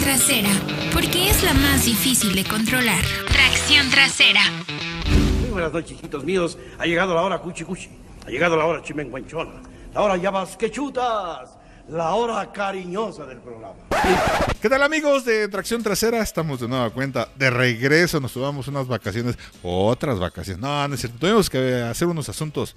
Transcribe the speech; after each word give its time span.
tracción 0.00 0.02
trasera, 0.02 0.50
porque 0.92 1.28
es 1.28 1.42
la 1.42 1.52
más 1.54 1.84
difícil 1.84 2.34
de 2.34 2.44
controlar. 2.44 3.02
Tracción 3.28 3.90
trasera. 3.90 4.40
Muy 5.40 5.50
buenas 5.50 5.72
noches, 5.72 5.92
hijitos 5.92 6.24
míos. 6.24 6.58
Ha 6.78 6.86
llegado 6.86 7.14
la 7.14 7.22
hora 7.22 7.38
cuchi 7.38 7.64
cuchi. 7.64 7.88
Ha 8.26 8.30
llegado 8.30 8.56
la 8.56 8.64
hora 8.64 8.82
chimenguanchona. 8.82 9.62
La 9.94 10.00
hora 10.02 10.16
ya 10.16 10.30
vas 10.30 10.56
que 10.56 10.70
chutas. 10.70 11.50
La 11.88 12.14
hora 12.14 12.50
cariñosa 12.52 13.26
del 13.26 13.38
programa. 13.38 13.74
¿Qué 14.60 14.68
tal 14.68 14.82
amigos 14.82 15.24
de 15.24 15.48
Tracción 15.48 15.82
Trasera? 15.82 16.22
Estamos 16.22 16.60
de 16.60 16.68
nueva 16.68 16.90
cuenta, 16.90 17.28
de 17.36 17.50
regreso, 17.50 18.20
nos 18.20 18.32
tomamos 18.32 18.68
unas 18.68 18.86
vacaciones, 18.86 19.36
otras 19.62 20.18
vacaciones. 20.18 20.60
No, 20.60 20.86
no 20.86 20.94
es 20.94 21.00
cierto, 21.00 21.18
tuvimos 21.18 21.50
que 21.50 21.82
hacer 21.82 22.06
unos 22.06 22.28
asuntos 22.28 22.76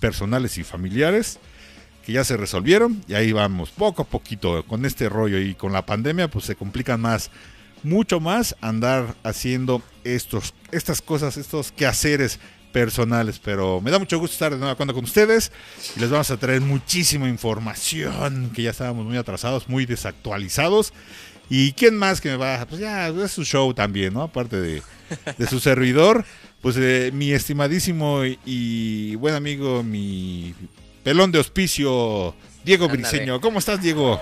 personales 0.00 0.56
y 0.58 0.64
familiares 0.64 1.40
que 2.06 2.12
ya 2.12 2.22
se 2.22 2.36
resolvieron 2.36 3.02
y 3.08 3.14
ahí 3.14 3.32
vamos, 3.32 3.70
poco 3.70 4.02
a 4.02 4.04
poquito, 4.04 4.64
con 4.64 4.84
este 4.84 5.08
rollo 5.08 5.40
y 5.40 5.56
con 5.56 5.72
la 5.72 5.84
pandemia 5.84 6.28
pues 6.28 6.44
se 6.44 6.54
complican 6.54 7.00
más, 7.00 7.32
mucho 7.82 8.20
más 8.20 8.54
andar 8.60 9.16
haciendo 9.24 9.82
estos, 10.04 10.54
estas 10.70 11.02
cosas, 11.02 11.36
estos 11.36 11.72
quehaceres 11.72 12.38
personales, 12.72 13.40
pero 13.42 13.80
me 13.80 13.90
da 13.90 13.98
mucho 13.98 14.20
gusto 14.20 14.34
estar 14.34 14.52
de 14.52 14.58
nueva 14.58 14.76
cuenta 14.76 14.94
con 14.94 15.02
ustedes 15.02 15.50
y 15.96 16.00
les 16.00 16.08
vamos 16.08 16.30
a 16.30 16.36
traer 16.36 16.60
muchísima 16.60 17.28
información 17.28 18.50
que 18.54 18.62
ya 18.62 18.70
estábamos 18.70 19.04
muy 19.04 19.16
atrasados, 19.16 19.68
muy 19.68 19.84
desactualizados. 19.84 20.92
¿Y 21.50 21.72
quién 21.72 21.96
más 21.96 22.20
que 22.20 22.28
me 22.28 22.36
va? 22.36 22.66
Pues 22.68 22.80
ya, 22.80 23.08
es 23.08 23.32
su 23.32 23.44
show 23.44 23.72
también, 23.74 24.14
¿no? 24.14 24.22
Aparte 24.22 24.60
de, 24.60 24.82
de 25.38 25.46
su 25.46 25.58
servidor, 25.58 26.24
pues 26.60 26.76
eh, 26.76 27.10
mi 27.12 27.32
estimadísimo 27.32 28.24
y, 28.24 28.38
y 28.44 29.14
buen 29.16 29.34
amigo, 29.34 29.82
mi 29.82 30.54
pelón 31.06 31.30
de 31.30 31.38
hospicio, 31.38 32.34
Diego 32.64 32.86
Ándale. 32.86 33.02
Briseño. 33.08 33.40
¿Cómo 33.40 33.60
estás, 33.60 33.80
Diego? 33.80 34.20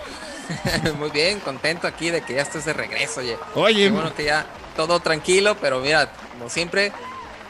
Muy 0.99 1.09
bien, 1.11 1.41
contento 1.41 1.87
aquí 1.87 2.11
de 2.11 2.21
que 2.21 2.35
ya 2.35 2.43
estés 2.43 2.67
de 2.67 2.75
regreso, 2.75 3.21
oye. 3.21 3.39
Oye, 3.55 3.85
Qué 3.85 3.91
bueno 3.91 4.15
que 4.15 4.25
ya 4.27 4.45
todo 4.77 5.01
tranquilo, 5.01 5.57
pero 5.63 5.81
mira, 5.81 6.13
como 6.33 6.51
siempre, 6.51 6.93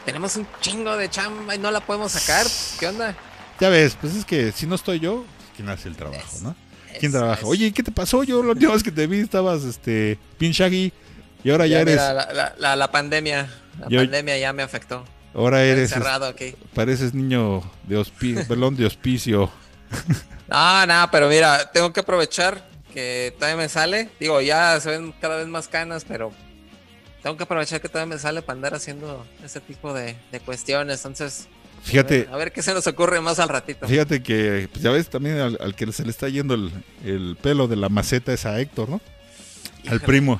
tenemos 0.05 0.37
un 0.37 0.47
chingo 0.61 0.95
de 0.95 1.09
chamba 1.09 1.53
y 1.53 1.59
no 1.59 1.69
la 1.69 1.81
podemos 1.81 2.13
sacar. 2.13 2.45
¿Qué 2.79 2.87
onda? 2.87 3.13
ya 3.59 3.67
ves, 3.67 3.97
pues 3.99 4.15
es 4.15 4.23
que 4.23 4.53
si 4.53 4.67
no 4.67 4.75
estoy 4.75 5.01
yo, 5.01 5.25
¿quién 5.57 5.67
hace 5.67 5.89
el 5.89 5.97
trabajo, 5.97 6.37
no? 6.41 6.55
¿Quién 6.97 7.11
trabaja? 7.11 7.45
Oye, 7.45 7.73
¿qué 7.73 7.83
te 7.83 7.91
pasó? 7.91 8.23
Yo 8.23 8.41
la 8.41 8.51
última 8.51 8.71
vez 8.71 8.83
que 8.83 8.91
te 8.91 9.05
vi 9.05 9.19
estabas, 9.19 9.63
este, 9.65 10.17
bien 10.39 10.53
shaggy 10.53 10.93
y 11.43 11.51
ahora 11.51 11.67
ya, 11.67 11.75
Ya, 11.75 11.81
eres, 11.81 11.95
mira, 11.95 12.13
la, 12.13 12.31
la- 12.33 12.55
la- 12.57 12.75
la 12.77 12.89
pandemia, 12.89 13.49
la 13.81 13.89
Yo- 13.89 13.99
pandemia 13.99 14.37
ya 14.37 14.53
me 14.53 14.63
afectó. 14.63 15.03
Ahora 15.35 15.63
eres, 15.63 15.91
Encerrado 15.91 16.25
aquí. 16.25 16.55
pareces 16.73 17.13
niño 17.13 17.61
de 17.83 17.97
hospicio, 17.97 18.43
pelón 18.47 18.75
de 18.75 18.85
hospicio. 18.85 19.51
No, 20.47 20.85
no, 20.85 21.09
pero 21.11 21.27
mira, 21.29 21.71
tengo 21.71 21.91
que 21.93 21.99
aprovechar 22.01 22.67
que 22.93 23.33
todavía 23.37 23.57
me 23.57 23.69
sale. 23.69 24.09
Digo, 24.19 24.41
ya 24.41 24.79
se 24.79 24.89
ven 24.89 25.13
cada 25.19 25.37
vez 25.37 25.47
más 25.47 25.67
canas, 25.67 26.05
pero 26.07 26.31
tengo 27.23 27.35
que 27.37 27.43
aprovechar 27.43 27.81
que 27.81 27.89
todavía 27.89 28.15
me 28.15 28.19
sale 28.19 28.41
para 28.41 28.55
andar 28.57 28.73
haciendo 28.75 29.25
ese 29.43 29.59
tipo 29.59 29.93
de, 29.93 30.15
de 30.31 30.39
cuestiones. 30.39 30.99
Entonces, 31.05 31.47
a 31.77 31.81
Fíjate, 31.87 32.19
ver, 32.19 32.29
a 32.33 32.37
ver 32.37 32.51
qué 32.51 32.61
se 32.63 32.73
nos 32.73 32.87
ocurre 32.87 33.19
más 33.21 33.39
al 33.39 33.49
ratito. 33.49 33.87
fíjate 33.87 34.23
que, 34.23 34.69
pues 34.71 34.83
ya 34.83 34.91
ves, 34.91 35.09
también 35.09 35.37
al, 35.39 35.57
al 35.61 35.75
que 35.75 35.91
se 35.91 36.03
le 36.03 36.11
está 36.11 36.29
yendo 36.29 36.53
el, 36.55 36.71
el 37.03 37.37
pelo 37.41 37.67
de 37.67 37.75
la 37.75 37.89
maceta 37.89 38.33
es 38.33 38.45
a 38.45 38.59
Héctor, 38.59 38.89
¿no? 38.89 39.01
Al 39.87 39.99
primo. 40.01 40.39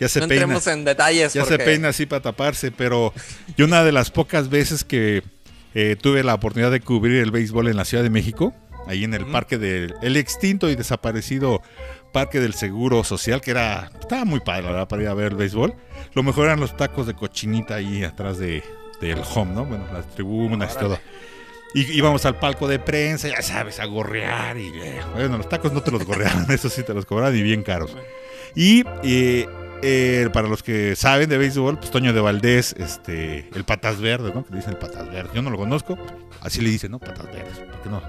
Ya 0.00 0.08
se 0.08 0.20
no 0.20 0.28
peina. 0.28 0.42
entremos 0.42 0.66
en 0.66 0.84
detalles. 0.84 1.32
Ya 1.34 1.44
se 1.44 1.58
peina 1.58 1.88
así 1.88 2.06
para 2.06 2.22
taparse, 2.22 2.72
pero 2.72 3.12
yo 3.56 3.66
una 3.66 3.84
de 3.84 3.92
las 3.92 4.10
pocas 4.10 4.48
veces 4.48 4.84
que 4.84 5.22
eh, 5.74 5.96
tuve 6.00 6.22
la 6.24 6.34
oportunidad 6.34 6.70
de 6.70 6.80
cubrir 6.80 7.22
el 7.22 7.30
béisbol 7.30 7.68
en 7.68 7.76
la 7.76 7.84
Ciudad 7.84 8.02
de 8.02 8.10
México, 8.10 8.54
ahí 8.86 9.04
en 9.04 9.14
el 9.14 9.26
parque 9.26 9.58
del 9.58 9.94
el 10.02 10.16
extinto 10.16 10.68
y 10.68 10.76
desaparecido 10.76 11.62
Parque 12.12 12.38
del 12.38 12.54
Seguro 12.54 13.02
Social, 13.02 13.40
que 13.40 13.50
era 13.50 13.90
estaba 14.00 14.24
muy 14.24 14.40
padre, 14.40 14.62
la 14.62 14.70
verdad, 14.70 14.88
para 14.88 15.02
ir 15.02 15.08
a 15.08 15.14
ver 15.14 15.32
el 15.32 15.36
béisbol. 15.36 15.74
Lo 16.14 16.22
mejor 16.22 16.46
eran 16.46 16.60
los 16.60 16.76
tacos 16.76 17.06
de 17.06 17.14
cochinita 17.14 17.74
ahí 17.74 18.04
atrás 18.04 18.38
de, 18.38 18.62
del 19.00 19.20
home, 19.34 19.52
¿no? 19.52 19.64
Bueno, 19.64 19.84
las 19.92 20.06
tribunas 20.14 20.74
y 20.74 20.78
todo. 20.78 20.98
Y 21.74 21.92
íbamos 21.92 22.24
al 22.24 22.38
palco 22.38 22.68
de 22.68 22.78
prensa, 22.78 23.28
ya 23.28 23.42
sabes, 23.42 23.80
a 23.80 23.84
gorrear 23.86 24.56
y 24.56 24.68
eh, 24.68 25.00
bueno, 25.12 25.38
los 25.38 25.48
tacos 25.48 25.72
no 25.72 25.82
te 25.82 25.90
los 25.90 26.04
gorreaban, 26.04 26.46
eso 26.50 26.68
sí 26.68 26.84
te 26.84 26.94
los 26.94 27.04
cobraban 27.04 27.36
y 27.36 27.42
bien 27.42 27.64
caros. 27.64 27.96
Y 28.54 28.84
eh, 29.02 29.48
eh, 29.82 30.28
para 30.32 30.48
los 30.48 30.62
que 30.62 30.96
saben 30.96 31.28
de 31.28 31.38
béisbol, 31.38 31.78
pues 31.78 31.90
Toño 31.90 32.12
de 32.12 32.20
Valdés, 32.20 32.74
este, 32.78 33.48
el 33.54 33.64
Patas 33.64 34.00
Verdes, 34.00 34.34
¿no? 34.34 34.44
Que 34.44 34.52
le 34.52 34.56
dicen 34.58 34.72
el 34.72 34.78
Patas 34.78 35.10
Verdes. 35.10 35.32
Yo 35.34 35.42
no 35.42 35.50
lo 35.50 35.56
conozco, 35.56 35.98
así 36.40 36.60
le 36.60 36.70
dicen, 36.70 36.90
¿no? 36.90 36.98
Patas 36.98 37.26
Verdes. 37.26 37.58
¿Por 37.58 37.82
qué 37.82 37.88
no? 37.88 38.02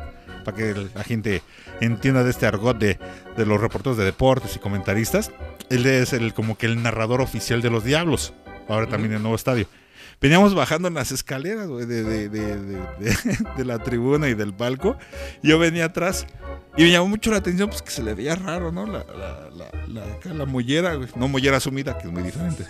Para 0.43 0.57
que 0.57 0.89
la 0.93 1.03
gente 1.03 1.41
entienda 1.81 2.23
de 2.23 2.29
este 2.29 2.45
argot 2.45 2.77
de, 2.77 2.99
de 3.35 3.45
los 3.45 3.59
reporteros 3.59 3.97
de 3.97 4.05
deportes 4.05 4.55
y 4.55 4.59
comentaristas. 4.59 5.31
Él 5.69 5.85
es 5.85 6.13
el 6.13 6.33
como 6.33 6.57
que 6.57 6.67
el 6.67 6.81
narrador 6.81 7.21
oficial 7.21 7.61
de 7.61 7.69
los 7.71 7.83
Diablos. 7.83 8.33
Ahora 8.67 8.87
también 8.87 9.11
en 9.11 9.17
el 9.17 9.21
nuevo 9.23 9.35
estadio. 9.35 9.67
Veníamos 10.21 10.55
bajando 10.55 10.87
en 10.87 10.93
las 10.93 11.11
escaleras, 11.11 11.67
güey, 11.67 11.85
de, 11.85 12.03
de, 12.03 12.29
de, 12.29 12.57
de- 12.57 13.65
la 13.65 13.79
tribuna 13.79 14.29
y 14.29 14.33
del 14.33 14.53
palco. 14.53 14.97
Yo 15.43 15.59
venía 15.59 15.85
atrás. 15.85 16.25
Y 16.77 16.83
me 16.83 16.91
llamó 16.91 17.07
mucho 17.07 17.31
la 17.31 17.37
atención, 17.37 17.69
pues 17.69 17.81
que 17.81 17.91
se 17.91 18.03
le 18.03 18.13
veía 18.13 18.35
raro, 18.35 18.71
¿no? 18.71 18.85
La, 18.85 19.05
la, 19.05 19.49
la, 19.87 20.33
la, 20.33 20.45
mollera, 20.45 20.95
güey. 20.95 21.07
No 21.15 21.27
mollera 21.27 21.59
sumida, 21.59 21.97
que 21.97 22.07
es 22.07 22.13
muy 22.13 22.23
diferente. 22.23 22.65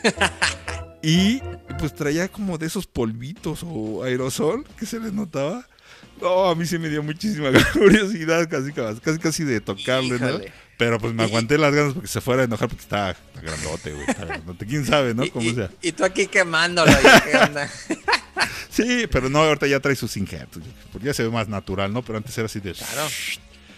y 1.02 1.40
pues 1.80 1.94
traía 1.96 2.28
como 2.28 2.58
de 2.58 2.68
esos 2.68 2.86
polvitos 2.88 3.62
o 3.66 4.04
aerosol 4.04 4.66
que 4.78 4.86
se 4.86 5.00
le 5.00 5.12
notaba. 5.12 5.68
No, 6.22 6.46
a 6.46 6.56
mí 6.56 6.66
sí 6.66 6.78
me 6.78 6.90
dio 6.90 7.04
muchísima 7.04 7.50
curiosidad, 7.74 8.48
casi 8.50 8.72
casi, 8.72 9.00
casi, 9.02 9.20
casi 9.20 9.44
de 9.44 9.60
tocarle, 9.60 10.20
¿no? 10.20 10.40
Pero 10.78 11.00
pues 11.00 11.14
me 11.14 11.24
aguanté 11.24 11.58
las 11.58 11.74
ganas 11.74 11.94
porque 11.94 12.08
se 12.10 12.20
fuera 12.22 12.42
a 12.42 12.46
enojar 12.46 12.68
porque 12.68 12.84
está, 12.84 13.12
está 13.12 13.42
grandote, 13.42 13.94
güey. 13.94 14.06
Está 14.10 14.26
grandote. 14.26 14.66
¿Quién 14.66 14.86
sabe, 14.86 15.14
no? 15.14 15.24
Cómo 15.32 15.46
y, 15.50 15.56
sea. 15.56 15.70
y 15.82 15.92
tú 15.94 16.04
aquí 16.04 16.28
quemándolo. 16.28 16.92
¿qué 17.32 17.38
onda? 17.38 17.70
Sí, 18.70 19.08
pero 19.10 19.30
no, 19.30 19.40
ahorita 19.40 19.68
ya 19.68 19.80
trae 19.80 19.96
sus 19.96 20.18
injertos. 20.18 20.62
Porque 20.92 21.08
ya 21.08 21.14
se 21.14 21.24
ve 21.24 21.30
más 21.30 21.48
natural, 21.48 21.94
¿no? 21.94 22.02
Pero 22.04 22.18
antes 22.18 22.38
era 22.38 22.48
así 22.48 22.60
de... 22.60 22.74
Claro. 22.74 23.08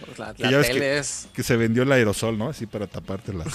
Pues 0.03 0.17
la 0.17 0.33
Que 0.33 0.43
la 0.49 0.61
tele 0.63 0.79
que- 0.79 0.97
es. 0.97 1.27
que 1.35 1.43
se 1.43 1.55
vendió 1.55 1.83
el 1.83 1.91
aerosol, 1.91 2.35
¿no? 2.35 2.49
Así 2.49 2.65
para 2.65 2.87
taparte 2.87 3.31
la, 3.31 3.45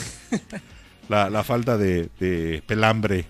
la, 1.08 1.30
la 1.30 1.42
falta 1.42 1.76
de, 1.76 2.08
de 2.20 2.62
pelambre. 2.64 3.24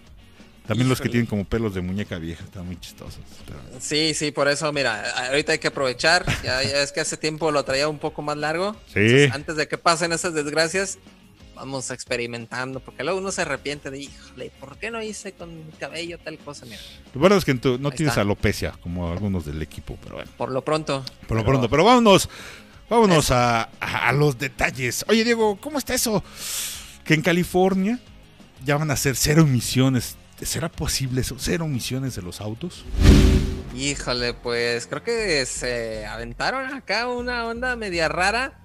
También 0.72 0.88
los 0.88 1.00
que 1.00 1.08
tienen 1.08 1.26
como 1.26 1.44
pelos 1.44 1.74
de 1.74 1.80
muñeca 1.80 2.18
vieja, 2.18 2.44
están 2.44 2.66
muy 2.66 2.78
chistosos. 2.78 3.20
pero- 3.46 3.58
Sí, 3.80 4.14
sí, 4.14 4.30
por 4.32 4.48
eso, 4.48 4.72
mira, 4.72 5.28
ahorita 5.28 5.52
hay 5.52 5.58
que 5.58 5.68
aprovechar. 5.68 6.24
Ya, 6.42 6.62
ya 6.62 6.82
es 6.82 6.92
que 6.92 7.00
hace 7.00 7.16
tiempo 7.16 7.50
lo 7.50 7.64
traía 7.64 7.88
un 7.88 7.98
poco 7.98 8.22
más 8.22 8.36
largo. 8.36 8.74
Sí. 8.92 9.00
Entonces, 9.00 9.32
antes 9.32 9.56
de 9.56 9.68
que 9.68 9.78
pasen 9.78 10.12
esas 10.12 10.34
desgracias, 10.34 10.98
vamos 11.54 11.90
experimentando. 11.90 12.80
Porque 12.80 13.04
luego 13.04 13.18
uno 13.20 13.30
se 13.30 13.42
arrepiente 13.42 13.90
de, 13.90 14.00
híjole, 14.00 14.50
¿por 14.58 14.76
qué 14.78 14.90
no 14.90 15.02
hice 15.02 15.32
con 15.32 15.54
mi 15.66 15.72
cabello 15.72 16.18
tal 16.18 16.38
cosa? 16.38 16.64
Mira, 16.66 16.78
Lo 17.14 17.20
bueno 17.20 17.36
es 17.36 17.44
que 17.44 17.54
tú 17.54 17.78
no 17.78 17.90
Ahí 17.90 17.96
tienes 17.96 18.12
está. 18.12 18.22
alopecia, 18.22 18.72
como 18.82 19.12
algunos 19.12 19.44
del 19.44 19.60
equipo, 19.62 19.98
pero 20.02 20.16
bueno. 20.16 20.30
por 20.36 20.50
lo 20.50 20.62
pronto. 20.64 21.04
Por 21.28 21.36
lo 21.36 21.42
Pero- 21.42 21.44
pronto, 21.44 21.68
pero 21.68 21.84
vámonos, 21.84 22.28
vámonos 22.88 23.30
a, 23.30 23.62
a- 23.80 24.08
a 24.08 24.12
los 24.12 24.38
detalles. 24.38 25.04
Oye, 25.08 25.24
Diego, 25.24 25.56
¿cómo 25.60 25.78
está 25.78 25.94
eso? 25.94 26.24
Que 27.04 27.14
en 27.14 27.22
California 27.22 27.98
ya 28.64 28.76
van 28.76 28.90
a 28.90 28.94
hacer 28.94 29.16
cero 29.16 29.42
emisiones. 29.42 30.16
¿Será 30.44 30.70
posible 30.70 31.20
eso? 31.20 31.36
¿Cero 31.38 31.64
emisiones 31.64 32.16
de 32.16 32.22
los 32.22 32.40
autos? 32.40 32.84
Híjole, 33.76 34.34
pues 34.34 34.86
creo 34.86 35.02
que 35.02 35.46
se 35.46 36.04
aventaron 36.06 36.74
acá 36.74 37.08
una 37.08 37.46
onda 37.46 37.76
media 37.76 38.08
rara. 38.08 38.60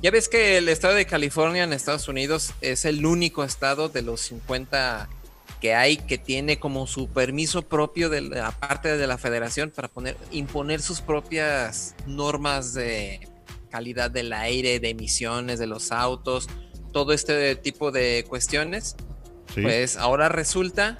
Ya 0.00 0.10
ves 0.10 0.28
que 0.28 0.58
el 0.58 0.68
estado 0.68 0.94
de 0.94 1.06
California 1.06 1.62
en 1.62 1.72
Estados 1.72 2.08
Unidos 2.08 2.52
es 2.60 2.84
el 2.84 3.06
único 3.06 3.44
estado 3.44 3.88
de 3.88 4.02
los 4.02 4.20
50 4.22 5.08
que 5.60 5.74
hay 5.76 5.96
que 5.96 6.18
tiene 6.18 6.58
como 6.58 6.88
su 6.88 7.08
permiso 7.08 7.62
propio 7.62 8.10
de 8.10 8.20
la 8.20 8.50
parte 8.50 8.96
de 8.96 9.06
la 9.06 9.16
federación 9.16 9.70
para 9.70 9.86
poner, 9.86 10.16
imponer 10.32 10.82
sus 10.82 11.00
propias 11.00 11.94
normas 12.04 12.74
de 12.74 13.28
calidad 13.70 14.10
del 14.10 14.32
aire, 14.32 14.80
de 14.80 14.90
emisiones 14.90 15.60
de 15.60 15.68
los 15.68 15.92
autos, 15.92 16.48
todo 16.92 17.12
este 17.12 17.54
tipo 17.54 17.92
de 17.92 18.24
cuestiones. 18.28 18.96
Sí. 19.54 19.62
Pues 19.62 19.96
ahora 19.96 20.28
resulta 20.28 20.96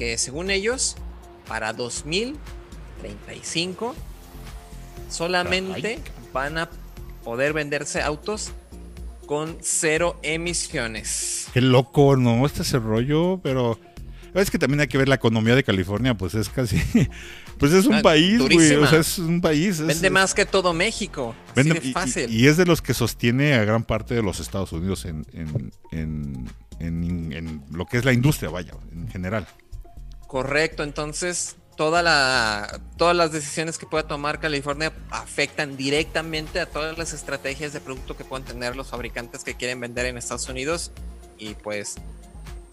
que 0.00 0.16
según 0.18 0.50
ellos, 0.50 0.96
para 1.46 1.72
2035 1.74 3.94
solamente 5.10 5.98
van 6.32 6.56
a 6.58 6.70
poder 7.22 7.52
venderse 7.52 8.00
autos 8.00 8.52
con 9.26 9.58
cero 9.60 10.18
emisiones. 10.22 11.48
Qué 11.52 11.60
loco, 11.60 12.16
¿no? 12.16 12.46
Este 12.46 12.62
es 12.62 12.72
el 12.72 12.82
rollo, 12.82 13.38
pero... 13.42 13.78
Es 14.32 14.48
que 14.50 14.58
también 14.58 14.80
hay 14.80 14.86
que 14.86 14.96
ver 14.96 15.08
la 15.08 15.16
economía 15.16 15.54
de 15.56 15.64
California, 15.64 16.16
pues 16.16 16.34
es 16.34 16.48
casi... 16.48 16.80
Pues 17.58 17.72
es 17.74 17.84
un 17.84 17.96
Ah, 17.96 18.02
país, 18.02 18.38
güey. 18.40 18.74
O 18.76 18.86
sea, 18.86 19.00
es 19.00 19.18
un 19.18 19.42
país. 19.42 19.80
es- 19.80 19.86
Vende 19.86 20.08
más 20.08 20.32
que 20.32 20.46
todo 20.46 20.72
México. 20.72 21.34
Vende- 21.54 21.72
Así 21.72 21.80
de 21.80 21.88
y- 21.88 21.92
fácil. 21.92 22.30
Y, 22.30 22.44
y 22.44 22.46
es 22.46 22.56
de 22.56 22.64
los 22.64 22.80
que 22.80 22.94
sostiene 22.94 23.52
a 23.52 23.62
gran 23.66 23.84
parte 23.84 24.14
de 24.14 24.22
los 24.22 24.40
Estados 24.40 24.72
Unidos 24.72 25.04
en, 25.04 25.26
en, 25.34 25.70
en- 25.92 26.50
en- 26.78 27.32
en 27.34 27.62
lo 27.70 27.84
que 27.84 27.98
es 27.98 28.06
la 28.06 28.14
industria, 28.14 28.48
vaya, 28.48 28.72
en 28.94 29.08
general. 29.10 29.46
Correcto, 30.30 30.84
entonces 30.84 31.56
toda 31.76 32.02
la, 32.02 32.80
todas 32.96 33.16
las 33.16 33.32
decisiones 33.32 33.78
que 33.78 33.86
pueda 33.86 34.06
tomar 34.06 34.38
California 34.38 34.92
afectan 35.10 35.76
directamente 35.76 36.60
a 36.60 36.66
todas 36.66 36.96
las 36.96 37.12
estrategias 37.12 37.72
de 37.72 37.80
producto 37.80 38.16
que 38.16 38.24
puedan 38.24 38.46
tener 38.46 38.76
los 38.76 38.86
fabricantes 38.88 39.42
que 39.42 39.54
quieren 39.56 39.80
vender 39.80 40.06
en 40.06 40.16
Estados 40.16 40.48
Unidos. 40.48 40.92
y 41.36 41.54
pues 41.54 41.96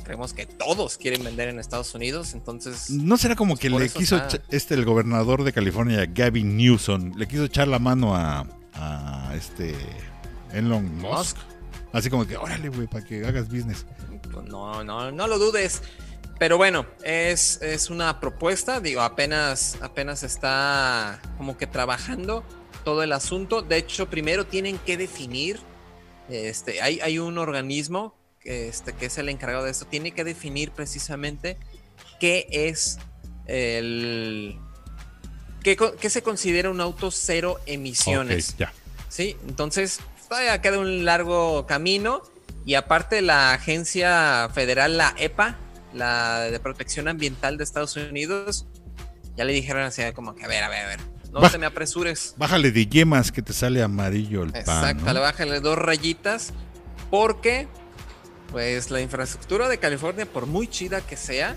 creemos 0.03 0.33
que 0.33 0.45
todos 0.45 0.97
quieren 0.97 1.23
vender 1.23 1.49
en 1.49 1.57
Estados 1.59 1.95
Unidos, 1.95 2.33
entonces... 2.33 2.91
¿No 2.91 3.17
será 3.17 3.35
como 3.35 3.57
que 3.57 3.71
por 3.71 3.81
le 3.81 3.89
quiso, 3.89 4.17
está- 4.17 4.39
este, 4.49 4.75
el 4.75 4.85
gobernador 4.85 5.43
de 5.43 5.51
California, 5.51 6.05
Gavin 6.05 6.55
Newsom, 6.57 7.13
le 7.17 7.27
quiso 7.27 7.45
echar 7.45 7.67
la 7.67 7.79
mano 7.79 8.15
a, 8.15 8.45
a 8.75 9.33
este 9.35 9.73
Elon 10.53 10.97
Musk? 10.99 11.11
Musk. 11.17 11.37
Así 11.91 12.09
como 12.09 12.27
que, 12.27 12.37
órale, 12.37 12.69
güey, 12.69 12.87
para 12.87 13.03
que 13.03 13.25
hagas 13.25 13.47
business. 13.49 13.85
Pues 14.31 14.45
no, 14.47 14.83
no, 14.83 15.11
no 15.11 15.27
lo 15.27 15.39
dudes. 15.39 15.81
Pero 16.39 16.57
bueno, 16.57 16.85
es, 17.03 17.61
es 17.61 17.89
una 17.89 18.19
propuesta, 18.19 18.79
digo, 18.79 19.01
apenas, 19.01 19.77
apenas 19.81 20.23
está 20.23 21.19
como 21.37 21.57
que 21.57 21.65
trabajando 21.65 22.43
todo 22.83 23.01
el 23.03 23.11
asunto. 23.11 23.63
De 23.63 23.77
hecho, 23.77 24.09
primero 24.09 24.45
tienen 24.45 24.77
que 24.77 24.97
definir, 24.97 25.59
este, 26.29 26.81
hay, 26.81 26.99
hay 26.99 27.17
un 27.17 27.37
organismo 27.37 28.15
que, 28.39 28.67
este, 28.67 28.93
que 28.93 29.07
es 29.07 29.17
el 29.17 29.29
encargado 29.29 29.65
de 29.65 29.71
esto, 29.71 29.87
tiene 29.87 30.11
que 30.11 30.23
definir 30.23 30.71
precisamente 30.71 31.57
qué 32.19 32.47
es 32.51 32.99
el... 33.47 34.59
qué, 35.63 35.75
qué 35.99 36.09
se 36.09 36.21
considera 36.21 36.69
un 36.69 36.81
auto 36.81 37.09
cero 37.09 37.59
emisiones. 37.65 38.55
Ya. 38.57 38.71
Sí, 39.09 39.37
entonces 39.47 40.01
todavía 40.29 40.61
queda 40.61 40.77
un 40.77 41.03
largo 41.03 41.65
camino 41.65 42.21
y 42.65 42.75
aparte 42.75 43.21
la 43.21 43.53
agencia 43.53 44.49
federal, 44.53 44.97
la 44.97 45.15
EPA, 45.17 45.57
la 45.93 46.41
de 46.51 46.59
protección 46.59 47.07
ambiental 47.07 47.57
de 47.57 47.63
Estados 47.63 47.95
Unidos, 47.95 48.65
ya 49.35 49.43
le 49.45 49.53
dijeron 49.53 49.83
así 49.83 50.01
como 50.13 50.35
que 50.35 50.45
a 50.45 50.47
ver, 50.47 50.63
a 50.63 50.69
ver, 50.69 50.85
a 50.85 50.87
ver, 50.89 50.99
no 51.31 51.41
Bah. 51.41 51.49
te 51.49 51.57
me 51.57 51.65
apresures. 51.65 52.33
Bájale 52.37 52.71
de 52.71 52.87
yemas 52.87 53.31
que 53.31 53.41
te 53.41 53.53
sale 53.53 53.81
amarillo 53.83 54.43
el 54.43 54.51
pan. 54.51 54.61
Exacto, 54.61 55.05
bájale 55.19 55.59
dos 55.59 55.77
rayitas 55.77 56.53
porque 57.09 57.67
pues 58.51 58.91
la 58.91 59.01
infraestructura 59.01 59.67
de 59.69 59.77
California, 59.77 60.25
por 60.25 60.45
muy 60.45 60.67
chida 60.67 61.01
que 61.01 61.17
sea, 61.17 61.55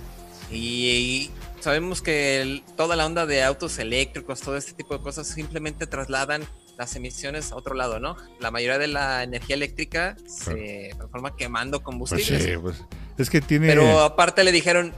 y, 0.51 1.31
sabemos 1.61 2.03
que 2.03 2.41
el- 2.43 2.65
toda 2.77 2.97
la 2.97 3.07
onda 3.07 3.27
de 3.27 3.43
autos 3.45 3.79
eléctricos, 3.79 4.41
todo 4.41 4.57
este 4.57 4.73
tipo 4.73 4.97
de 4.97 5.03
cosas 5.03 5.29
simplemente 5.29 5.87
trasladan 5.87 6.43
las 6.77 6.97
emisiones 6.97 7.53
a 7.53 7.57
otro 7.57 7.75
lado, 7.75 8.01
¿no? 8.01 8.17
La 8.41 8.51
mayoría 8.51 8.79
de 8.79 8.89
la 8.89 9.23
energía 9.23 9.55
eléctrica 9.55 10.17
se 10.27 10.91
transforma 10.97 11.37
quemando 11.37 11.79
Pues 11.79 11.85
combustibles. 11.85 12.43
sí, 12.43 12.51
pues, 12.61 12.83
es 13.23 13.31
que 13.31 13.41
tiene... 13.41 13.67
Pero 13.69 14.01
aparte 14.01 14.45
le 14.45 14.53
dijeron, 14.53 14.93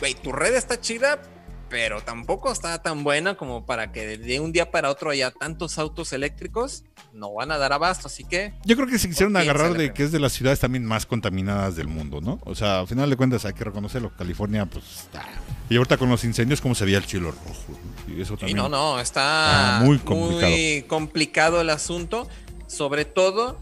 güey, 0.00 0.14
tu 0.14 0.32
red 0.32 0.54
está 0.54 0.80
chida, 0.80 1.20
pero 1.68 2.00
tampoco 2.00 2.52
está 2.52 2.80
tan 2.82 3.02
buena 3.02 3.36
como 3.36 3.66
para 3.66 3.92
que 3.92 4.18
de 4.18 4.40
un 4.40 4.52
día 4.52 4.70
para 4.70 4.90
otro 4.90 5.10
haya 5.10 5.30
tantos 5.30 5.78
autos 5.78 6.12
eléctricos. 6.12 6.84
No 7.12 7.32
van 7.32 7.50
a 7.50 7.58
dar 7.58 7.72
abasto, 7.72 8.08
así 8.08 8.24
que 8.24 8.52
Yo 8.64 8.76
creo 8.76 8.88
que 8.88 8.98
se 8.98 9.08
quisieron 9.08 9.36
agarrar 9.36 9.72
de 9.72 9.92
que 9.94 10.04
es 10.04 10.12
de 10.12 10.20
las 10.20 10.32
ciudades 10.32 10.60
también 10.60 10.84
más 10.84 11.06
contaminadas 11.06 11.74
del 11.74 11.88
mundo, 11.88 12.20
¿no? 12.20 12.40
O 12.44 12.54
sea, 12.54 12.80
al 12.80 12.86
final 12.86 13.08
de 13.08 13.16
cuentas 13.16 13.44
hay 13.46 13.54
que 13.54 13.64
reconocerlo. 13.64 14.12
California, 14.16 14.66
pues 14.66 14.84
está. 14.84 15.24
Y 15.70 15.76
ahorita 15.76 15.96
con 15.96 16.10
los 16.10 16.24
incendios, 16.24 16.60
¿cómo 16.60 16.74
se 16.74 16.84
veía 16.84 16.98
el 16.98 17.06
chilo 17.06 17.30
rojo? 17.32 17.78
Y 18.06 18.20
eso 18.20 18.36
también. 18.36 18.58
no, 18.58 18.68
no, 18.68 19.00
está 19.00 19.78
muy 19.80 19.96
muy 19.96 19.98
complicado. 19.98 20.88
complicado. 20.88 21.60
el 21.60 21.70
asunto, 21.70 22.28
sobre 22.66 23.06
todo 23.06 23.58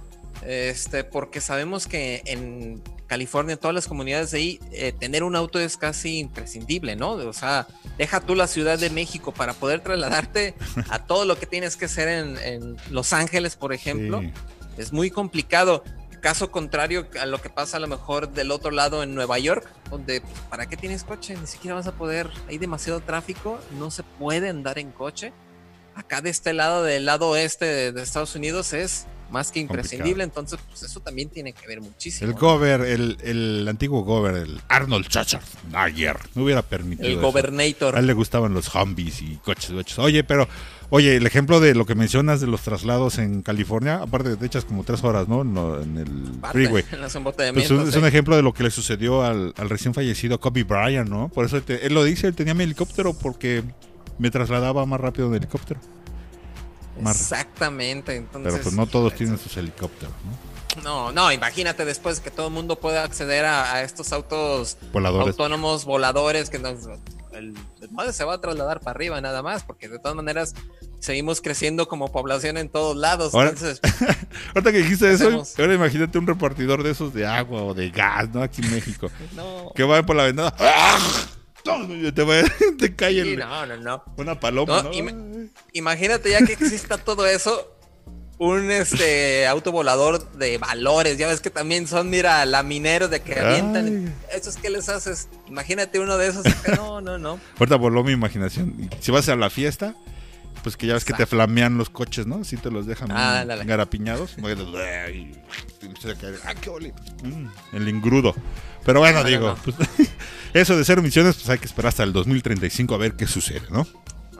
este, 0.47 1.05
porque 1.05 1.41
sabemos 1.41 1.87
que 1.87 2.23
en 2.27 2.83
California, 3.15 3.57
todas 3.57 3.77
las 3.77 3.87
comunidades 3.87 4.33
de 4.33 4.39
ahí, 4.39 4.61
eh, 4.73 4.93
tener 4.93 5.23
un 5.23 5.37
auto 5.37 5.61
es 5.61 5.77
casi 5.77 6.19
imprescindible, 6.19 6.97
¿no? 6.97 7.13
O 7.13 7.33
sea, 7.33 7.69
deja 7.97 8.21
tú 8.21 8.35
la 8.35 8.49
Ciudad 8.49 8.77
de 8.77 8.91
México 8.91 9.33
para 9.33 9.53
poder 9.53 9.83
trasladarte 9.83 10.57
a 10.91 10.99
todo 10.99 11.25
lo 11.25 11.39
que 11.39 11.47
tienes 11.47 11.77
que 11.77 11.85
hacer 11.85 12.09
en, 12.09 12.37
en 12.39 12.77
Los 12.91 13.13
Ángeles, 13.13 13.55
por 13.55 13.73
ejemplo. 13.73 14.21
Sí. 14.21 14.33
Es 14.79 14.93
muy 14.93 15.13
complicado. 15.13 15.85
Caso 16.21 16.51
contrario 16.51 17.07
a 17.21 17.27
lo 17.27 17.41
que 17.41 17.51
pasa 17.51 17.77
a 17.77 17.81
lo 17.81 17.87
mejor 17.87 18.31
del 18.31 18.51
otro 18.51 18.73
lado 18.73 19.05
en 19.05 19.15
Nueva 19.15 19.39
York, 19.39 19.65
donde 19.91 20.21
pues, 20.21 20.35
¿para 20.51 20.67
qué 20.67 20.77
tienes 20.77 21.05
coche? 21.05 21.37
Ni 21.41 21.47
siquiera 21.47 21.77
vas 21.77 21.87
a 21.87 21.93
poder, 21.93 22.29
hay 22.49 22.59
demasiado 22.59 22.99
tráfico, 22.99 23.61
no 23.79 23.93
se 23.93 24.03
puede 24.03 24.49
andar 24.49 24.81
en 24.81 24.91
coche. 24.91 25.33
Acá 25.95 26.21
de 26.21 26.31
este 26.31 26.53
lado, 26.53 26.83
del 26.83 27.05
lado 27.05 27.29
oeste 27.29 27.65
de, 27.65 27.93
de 27.93 28.03
Estados 28.03 28.35
Unidos, 28.35 28.73
es 28.73 29.07
más 29.31 29.51
que 29.51 29.61
imprescindible, 29.61 30.23
entonces 30.23 30.59
pues 30.69 30.83
eso 30.85 31.01
también 31.01 31.29
tiene 31.29 31.53
que 31.53 31.67
ver 31.67 31.81
muchísimo. 31.81 32.29
El 32.29 32.35
¿no? 32.37 32.41
gober, 32.41 32.81
el, 32.83 33.17
el 33.23 33.67
antiguo 33.69 34.03
gober, 34.05 34.35
el 34.37 34.61
Arnold 34.69 35.07
Schwarzenegger, 35.07 36.17
no 36.35 36.45
hubiera 36.45 36.63
permitido 36.63 37.09
El 37.09 37.15
eso. 37.15 37.23
gobernator. 37.23 37.97
A 37.97 38.01
él 38.01 38.07
le 38.07 38.13
gustaban 38.13 38.55
los 38.55 38.73
Humvees 38.75 39.23
y 39.23 39.37
coches, 39.45 39.71
coches. 39.73 39.99
Oye, 39.99 40.23
pero, 40.25 40.47
oye, 40.91 41.17
el 41.17 41.27
ejemplo 41.27 41.59
de 41.61 41.75
lo 41.75 41.85
que 41.87 41.95
mencionas 41.95 42.41
de 42.41 42.47
los 42.47 42.61
traslados 42.63 43.19
en 43.19 43.43
California, 43.43 43.97
aparte 44.03 44.37
te 44.37 44.47
echas 44.47 44.65
como 44.65 44.85
tres 44.85 45.03
horas, 45.03 45.27
¿no? 45.27 45.43
En, 45.43 45.97
el 45.99 46.39
Parte, 46.41 46.59
freeway. 46.59 46.85
en 46.93 47.01
los 47.01 47.13
Pues 47.55 47.71
un- 47.71 47.89
es 47.89 47.97
un 47.97 48.05
ejemplo 48.07 48.37
de 48.37 48.43
lo 48.43 48.53
que 48.53 48.63
le 48.63 48.71
sucedió 48.71 49.25
al, 49.25 49.53
al 49.57 49.69
recién 49.71 49.95
fallecido 49.95 50.39
Kobe 50.39 50.65
Bryant, 50.65 51.09
¿no? 51.09 51.29
Por 51.29 51.47
eso 51.47 51.61
te- 51.63 51.87
él 51.87 51.95
lo 51.95 52.05
dice, 52.05 52.27
él 52.29 52.35
tenía 52.35 52.55
mi 52.55 52.65
helicóptero 52.65 53.15
porque 53.15 53.63
me 54.19 54.31
trasladaba 54.31 54.87
más 54.87 55.01
rápido 55.01 55.29
en 55.29 55.35
helicóptero. 55.35 55.81
Mar- 57.01 57.15
Exactamente. 57.15 58.17
Entonces, 58.17 58.53
Pero 58.53 58.63
pues 58.63 58.75
no 58.75 58.87
todos 58.87 59.15
tienen 59.15 59.39
sus 59.39 59.57
helicópteros, 59.57 60.15
¿no? 60.25 60.83
No, 60.83 61.13
no, 61.13 61.31
imagínate 61.31 61.85
después 61.85 62.19
que 62.19 62.31
todo 62.33 62.49
el 62.49 62.53
mundo 62.53 62.81
pueda 62.81 63.05
acceder 63.05 63.45
a, 63.45 63.75
a 63.75 63.83
estos 63.83 64.13
autos 64.13 64.77
Voladores. 64.93 65.29
autónomos 65.29 65.85
voladores 65.85 66.51
que 66.51 66.59
nos, 66.59 66.79
el 67.33 67.55
desmadre 67.81 68.13
se 68.13 68.25
va 68.25 68.35
a 68.35 68.41
trasladar 68.41 68.81
para 68.81 68.91
arriba 68.97 69.21
nada 69.21 69.41
más, 69.41 69.63
porque 69.63 69.89
de 69.89 70.01
todas 70.01 70.17
maneras 70.17 70.53
seguimos 70.99 71.41
creciendo 71.41 71.87
como 71.87 72.11
población 72.11 72.57
en 72.57 72.69
todos 72.69 72.97
lados. 72.97 73.35
Ahora- 73.35 73.51
Entonces, 73.51 73.81
Ahorita 74.55 74.73
que 74.73 74.79
dijiste 74.79 75.13
eso, 75.13 75.29
Hacemos- 75.29 75.59
ahora 75.61 75.75
imagínate 75.75 76.19
un 76.19 76.27
repartidor 76.27 76.83
de 76.83 76.91
esos 76.91 77.15
de 77.15 77.25
agua 77.25 77.63
o 77.63 77.75
de 77.75 77.91
gas, 77.91 78.31
¿no? 78.35 78.43
Aquí 78.43 78.61
en 78.63 78.73
México. 78.73 79.11
no. 79.37 79.71
que 79.77 79.85
va 79.85 80.03
por 80.05 80.17
la 80.17 80.25
ventana. 80.25 80.53
¡Ah! 80.59 80.99
Te, 82.15 82.23
va- 82.25 82.43
te 82.79 82.95
cae 82.97 83.13
Sí, 83.13 83.21
el- 83.21 83.39
no, 83.39 83.65
no, 83.67 83.77
no. 83.77 84.05
una 84.17 84.39
paloma, 84.41 84.83
¿no? 84.83 84.91
Imagínate 85.73 86.31
ya 86.31 86.45
que 86.45 86.53
exista 86.53 86.99
todo 86.99 87.27
eso. 87.27 87.71
Un 88.37 88.71
este 88.73 89.47
auto 89.47 89.71
volador 89.71 90.33
de 90.33 90.59
valores, 90.59 91.17
ya 91.19 91.29
ves 91.29 91.41
que 91.41 91.51
también 91.51 91.87
son, 91.87 92.11
mira, 92.11 92.45
lamineros 92.45 93.09
de 93.09 93.21
que 93.21 93.39
avientan. 93.39 94.13
¿Esos 94.33 94.57
qué 94.57 94.71
les 94.71 94.89
haces? 94.89 95.29
Imagínate 95.47 96.01
uno 96.01 96.17
de 96.19 96.29
esos. 96.29 96.45
acá. 96.47 96.75
No, 96.77 97.01
no, 97.01 97.17
no. 97.17 97.39
Ahorita 97.61 97.77
voló 97.77 98.03
mi 98.03 98.11
imaginación. 98.13 98.91
Si 99.01 99.13
vas 99.13 99.29
a 99.29 99.37
la 99.37 99.51
fiesta, 99.51 99.95
pues 100.65 100.77
que 100.77 100.89
ya 100.89 100.95
ves 100.95 101.05
que 101.05 101.13
te 101.13 101.27
flamean 101.27 101.79
los 101.79 101.91
coches, 101.91 102.27
¿no? 102.27 102.41
Así 102.41 102.57
te 102.57 102.73
los 102.73 102.87
dejan 102.87 103.09
Ah, 103.13 103.45
garapiñados. 103.65 104.35
¡Ah, 106.45 106.55
qué 106.61 106.71
ole! 106.71 106.93
Mm, 107.23 107.47
el 107.77 107.89
ingrudo. 107.89 108.35
Pero 108.85 109.01
bueno, 109.01 109.19
No, 109.19 109.23
no, 109.25 109.29
digo, 109.31 109.49
no. 109.49 109.57
pues, 109.63 109.77
eso 110.55 110.77
de 110.77 110.85
cero 110.85 111.01
emisiones, 111.01 111.37
pues 111.37 111.49
hay 111.49 111.59
que 111.59 111.67
esperar 111.67 111.89
hasta 111.91 112.03
el 112.03 112.13
2035 112.13 112.95
a 112.95 112.99
ver 112.99 113.15
qué 113.15 113.27
sucede, 113.27 113.63
¿no? 113.71 113.87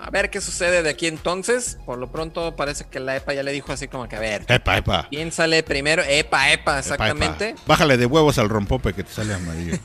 A 0.05 0.11
ver 0.11 0.29
qué 0.29 0.43
sucede 0.43 0.83
de 0.83 0.91
aquí 0.91 1.07
entonces. 1.07 1.79
Por 1.87 1.99
lo 1.99 2.13
pronto 2.13 2.55
parece 2.57 2.85
que 2.85 3.01
la 3.01 3.17
EPA 3.17 3.33
ya 3.33 3.43
le 3.43 3.53
dijo 3.53 3.73
así 3.73 3.89
como 3.89 4.07
que, 4.07 4.17
a 4.17 4.21
ver, 4.21 4.45
Epa, 4.49 4.77
epa. 4.77 5.09
piénsale 5.09 5.63
primero. 5.63 6.03
EPA, 6.07 6.53
EPA, 6.53 6.79
exactamente. 6.79 7.49
Epa, 7.49 7.61
epa. 7.61 7.63
Bájale 7.67 7.97
de 7.97 8.05
huevos 8.05 8.37
al 8.37 8.51
rompope 8.51 8.93
que 8.93 9.03
te 9.03 9.11
sale 9.11 9.33
amarillo. 9.33 9.79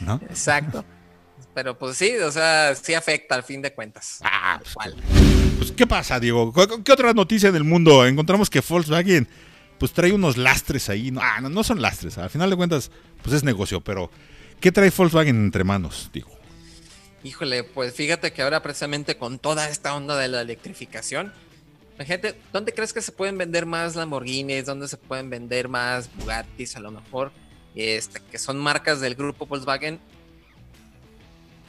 ¿No? 0.00 0.20
Exacto. 0.28 0.84
Pero 1.54 1.78
pues 1.78 1.96
sí, 1.96 2.16
o 2.16 2.32
sea, 2.32 2.74
sí 2.74 2.92
afecta 2.94 3.36
al 3.36 3.44
fin 3.44 3.62
de 3.62 3.72
cuentas. 3.72 4.18
Ah, 4.24 4.60
pues. 4.74 4.94
Pues, 5.58 5.72
¿qué 5.72 5.86
pasa, 5.86 6.18
Diego? 6.18 6.52
¿Qué, 6.84 6.92
otra 6.92 7.12
noticia 7.12 7.52
del 7.52 7.64
mundo? 7.64 8.04
Encontramos 8.04 8.50
que 8.50 8.60
Volkswagen, 8.60 9.28
pues, 9.78 9.92
trae 9.92 10.12
unos 10.12 10.36
lastres 10.36 10.90
ahí. 10.90 11.14
Ah, 11.18 11.40
no, 11.40 11.48
no 11.48 11.62
son 11.62 11.80
lastres. 11.80 12.18
Al 12.18 12.30
final 12.30 12.50
de 12.50 12.56
cuentas, 12.56 12.90
pues, 13.22 13.36
es 13.36 13.44
negocio. 13.44 13.80
Pero, 13.80 14.10
¿qué 14.60 14.72
trae 14.72 14.90
Volkswagen 14.90 15.36
entre 15.36 15.62
manos, 15.62 16.10
Diego? 16.12 16.35
Híjole, 17.26 17.64
pues 17.64 17.92
fíjate 17.92 18.32
que 18.32 18.40
ahora 18.42 18.62
precisamente 18.62 19.16
con 19.16 19.40
toda 19.40 19.68
esta 19.68 19.96
onda 19.96 20.16
de 20.16 20.28
la 20.28 20.42
electrificación, 20.42 21.32
gente, 21.98 22.36
¿dónde 22.52 22.72
crees 22.72 22.92
que 22.92 23.02
se 23.02 23.10
pueden 23.10 23.36
vender 23.36 23.66
más 23.66 23.96
Lamborghinis? 23.96 24.64
¿Dónde 24.64 24.86
se 24.86 24.96
pueden 24.96 25.28
vender 25.28 25.68
más 25.68 26.08
Bugattis 26.14 26.76
a 26.76 26.80
lo 26.80 26.92
mejor? 26.92 27.32
Este, 27.74 28.20
que 28.30 28.38
son 28.38 28.58
marcas 28.58 29.00
del 29.00 29.16
grupo 29.16 29.44
Volkswagen. 29.46 29.98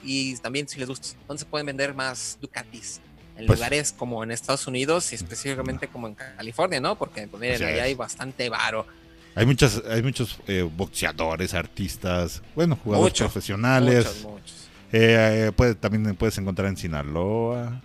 Y 0.04 0.38
también 0.38 0.68
si 0.68 0.78
les 0.80 0.88
gusta, 0.88 1.18
¿dónde 1.28 1.40
se 1.40 1.46
pueden 1.50 1.66
vender 1.66 1.96
más 1.96 2.38
Ducatis? 2.40 3.02
En 3.36 3.48
Pues- 3.48 3.58
lugares 3.58 3.92
como 3.98 4.24
en 4.24 4.30
Estados 4.30 4.68
Unidos 4.68 5.12
y 5.12 5.16
específicamente 5.16 5.88
como 5.88 6.08
en 6.08 6.14
California, 6.14 6.80
¿no? 6.80 7.00
Porque 7.00 7.28
pues, 7.28 7.42
miren, 7.42 7.56
Así 7.56 7.64
allá 7.64 7.78
es. 7.78 7.82
hay 7.84 7.94
bastante 7.96 8.48
varo. 8.50 8.86
Hay 9.34 9.48
muchas, 9.48 9.82
hay 9.90 10.04
muchos 10.04 10.40
eh, 10.48 10.62
boxeadores, 10.62 11.56
artistas, 11.56 12.44
bueno, 12.56 12.76
jugadores 12.76 13.14
Mucho, 13.14 13.24
profesionales. 13.26 14.06
Muchos, 14.06 14.24
muchos. 14.24 14.67
Eh, 14.92 15.48
eh, 15.48 15.52
puede- 15.56 15.76
también 15.76 16.16
puedes 16.16 16.38
encontrar 16.38 16.68
en 16.70 16.78
Sinaloa. 16.78 17.82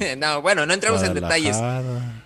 en 0.00 0.20
no, 0.20 0.42
bueno, 0.42 0.64
no 0.66 0.72
entremos 0.74 1.02
en 1.02 1.14
detalles. 1.14 1.56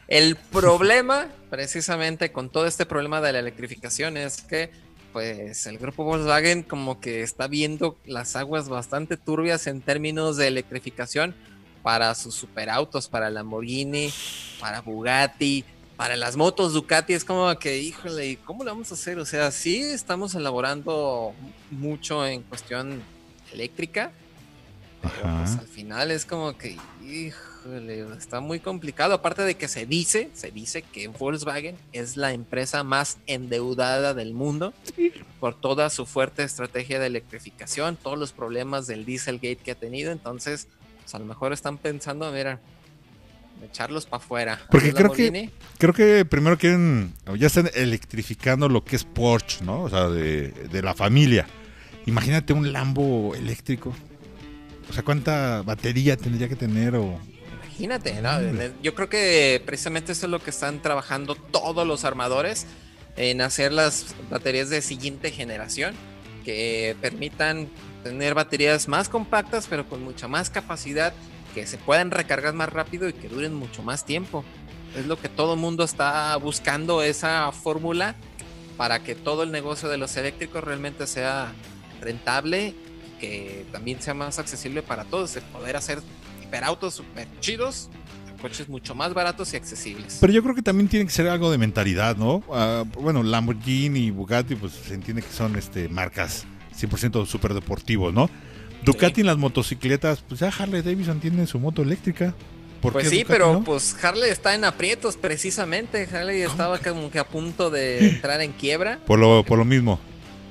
El 0.08 0.36
problema, 0.36 1.28
precisamente 1.50 2.30
con 2.32 2.50
todo 2.50 2.66
este 2.66 2.84
problema 2.86 3.20
de 3.20 3.32
la 3.32 3.38
electrificación, 3.38 4.16
es 4.16 4.42
que 4.42 4.70
pues 5.12 5.66
el 5.66 5.78
grupo 5.78 6.02
Volkswagen 6.02 6.64
como 6.64 7.00
que 7.00 7.22
está 7.22 7.46
viendo 7.46 7.96
las 8.04 8.34
aguas 8.34 8.68
bastante 8.68 9.16
turbias 9.16 9.68
en 9.68 9.80
términos 9.80 10.36
de 10.36 10.48
electrificación 10.48 11.34
para 11.84 12.14
sus 12.16 12.34
superautos, 12.34 13.08
para 13.08 13.30
Lamborghini, 13.30 14.12
para 14.58 14.80
Bugatti, 14.80 15.64
para 15.96 16.16
las 16.16 16.36
motos 16.36 16.72
Ducati 16.72 17.12
es 17.12 17.24
como 17.24 17.56
que, 17.58 17.78
híjole, 17.78 18.38
¿cómo 18.44 18.64
lo 18.64 18.72
vamos 18.72 18.90
a 18.90 18.94
hacer? 18.94 19.18
O 19.18 19.24
sea, 19.24 19.50
sí 19.52 19.80
estamos 19.80 20.34
elaborando 20.34 21.32
mucho 21.70 22.26
en 22.26 22.42
cuestión 22.42 23.00
eléctrica, 23.52 24.12
pero 25.04 25.36
pues 25.36 25.58
al 25.58 25.66
final 25.66 26.10
es 26.10 26.24
como 26.24 26.56
que, 26.56 26.78
híjole, 27.02 28.06
está 28.16 28.40
muy 28.40 28.58
complicado. 28.58 29.14
Aparte 29.14 29.42
de 29.42 29.54
que 29.54 29.68
se 29.68 29.84
dice, 29.86 30.30
se 30.32 30.50
dice 30.50 30.82
que 30.82 31.08
Volkswagen 31.08 31.76
es 31.92 32.16
la 32.16 32.32
empresa 32.32 32.84
más 32.84 33.18
endeudada 33.26 34.14
del 34.14 34.32
mundo 34.32 34.72
por 35.40 35.60
toda 35.60 35.90
su 35.90 36.06
fuerte 36.06 36.42
estrategia 36.42 36.98
de 36.98 37.06
electrificación, 37.06 37.96
todos 37.96 38.18
los 38.18 38.32
problemas 38.32 38.86
del 38.86 39.04
Dieselgate 39.04 39.56
que 39.56 39.72
ha 39.72 39.74
tenido. 39.74 40.10
Entonces, 40.10 40.68
pues 41.02 41.14
a 41.14 41.18
lo 41.18 41.26
mejor 41.26 41.52
están 41.52 41.76
pensando, 41.76 42.30
mira, 42.32 42.60
echarlos 43.62 44.06
para 44.06 44.22
afuera. 44.22 44.60
Porque 44.70 44.94
creo 44.94 45.12
que, 45.12 45.50
creo 45.76 45.92
que 45.92 46.24
primero 46.24 46.56
quieren, 46.56 47.12
ya 47.36 47.46
están 47.46 47.70
electrificando 47.74 48.70
lo 48.70 48.84
que 48.84 48.96
es 48.96 49.04
Porsche, 49.04 49.64
¿no? 49.64 49.82
O 49.82 49.90
sea, 49.90 50.08
de, 50.08 50.48
de 50.48 50.82
la 50.82 50.94
familia. 50.94 51.46
Imagínate 52.06 52.52
un 52.52 52.72
Lambo 52.72 53.34
eléctrico. 53.34 53.94
O 54.88 54.92
sea, 54.92 55.02
¿cuánta 55.02 55.62
batería 55.62 56.16
tendría 56.16 56.48
que 56.48 56.56
tener? 56.56 56.96
O... 56.96 57.18
Imagínate, 57.64 58.20
¿no? 58.20 58.38
Yo 58.82 58.94
creo 58.94 59.08
que 59.08 59.62
precisamente 59.64 60.12
eso 60.12 60.26
es 60.26 60.30
lo 60.30 60.40
que 60.40 60.50
están 60.50 60.82
trabajando 60.82 61.34
todos 61.34 61.86
los 61.86 62.04
armadores 62.04 62.66
en 63.16 63.40
hacer 63.40 63.72
las 63.72 64.14
baterías 64.30 64.70
de 64.70 64.82
siguiente 64.82 65.30
generación 65.30 65.94
que 66.44 66.96
permitan 67.00 67.68
tener 68.02 68.34
baterías 68.34 68.86
más 68.86 69.08
compactas 69.08 69.66
pero 69.68 69.88
con 69.88 70.02
mucha 70.02 70.28
más 70.28 70.50
capacidad 70.50 71.14
que 71.54 71.66
se 71.66 71.78
puedan 71.78 72.10
recargar 72.10 72.52
más 72.52 72.70
rápido 72.72 73.08
y 73.08 73.12
que 73.12 73.28
duren 73.28 73.54
mucho 73.54 73.82
más 73.82 74.04
tiempo. 74.04 74.44
Es 74.96 75.06
lo 75.06 75.18
que 75.18 75.28
todo 75.28 75.54
el 75.54 75.60
mundo 75.60 75.84
está 75.84 76.36
buscando, 76.36 77.02
esa 77.02 77.50
fórmula 77.52 78.14
para 78.76 79.02
que 79.02 79.14
todo 79.14 79.44
el 79.44 79.52
negocio 79.52 79.88
de 79.88 79.96
los 79.96 80.16
eléctricos 80.16 80.62
realmente 80.62 81.06
sea 81.06 81.52
rentable, 82.00 82.74
que 83.20 83.66
también 83.72 84.00
sea 84.00 84.14
más 84.14 84.38
accesible 84.38 84.82
para 84.82 85.04
todos, 85.04 85.36
el 85.36 85.42
poder 85.44 85.76
hacer 85.76 86.00
hiperautos 86.42 86.94
super 86.94 87.26
chidos, 87.40 87.88
coches 88.40 88.68
mucho 88.68 88.94
más 88.94 89.14
baratos 89.14 89.52
y 89.54 89.56
accesibles. 89.56 90.18
Pero 90.20 90.32
yo 90.32 90.42
creo 90.42 90.54
que 90.54 90.62
también 90.62 90.88
tiene 90.88 91.06
que 91.06 91.12
ser 91.12 91.28
algo 91.28 91.50
de 91.50 91.58
mentalidad, 91.58 92.16
¿no? 92.16 92.42
Uh, 92.48 92.84
bueno, 93.00 93.22
Lamborghini 93.22 94.06
y 94.06 94.10
Bugatti, 94.10 94.54
pues 94.54 94.72
se 94.72 94.94
entiende 94.94 95.22
que 95.22 95.32
son 95.32 95.56
este 95.56 95.88
marcas 95.88 96.44
100% 96.78 97.26
super 97.26 97.54
deportivos, 97.54 98.12
¿no? 98.12 98.28
Ducati 98.84 99.22
en 99.22 99.28
las 99.28 99.38
motocicletas, 99.38 100.22
pues 100.28 100.40
ya 100.40 100.48
Harley 100.48 100.82
Davidson 100.82 101.18
tiene 101.20 101.46
su 101.46 101.58
moto 101.58 101.82
eléctrica. 101.82 102.34
pues 102.82 103.08
sí, 103.08 103.24
pero 103.26 103.62
pues 103.64 103.96
Harley 104.04 104.30
está 104.30 104.54
en 104.54 104.64
aprietos 104.64 105.16
precisamente. 105.16 106.06
Harley 106.12 106.42
estaba 106.42 106.78
como 106.78 107.10
que 107.10 107.18
a 107.18 107.26
punto 107.26 107.70
de 107.70 108.08
entrar 108.10 108.42
en 108.42 108.52
quiebra. 108.52 108.98
Por 109.06 109.18
lo, 109.18 109.42
por 109.44 109.58
lo 109.58 109.64
mismo. 109.64 109.98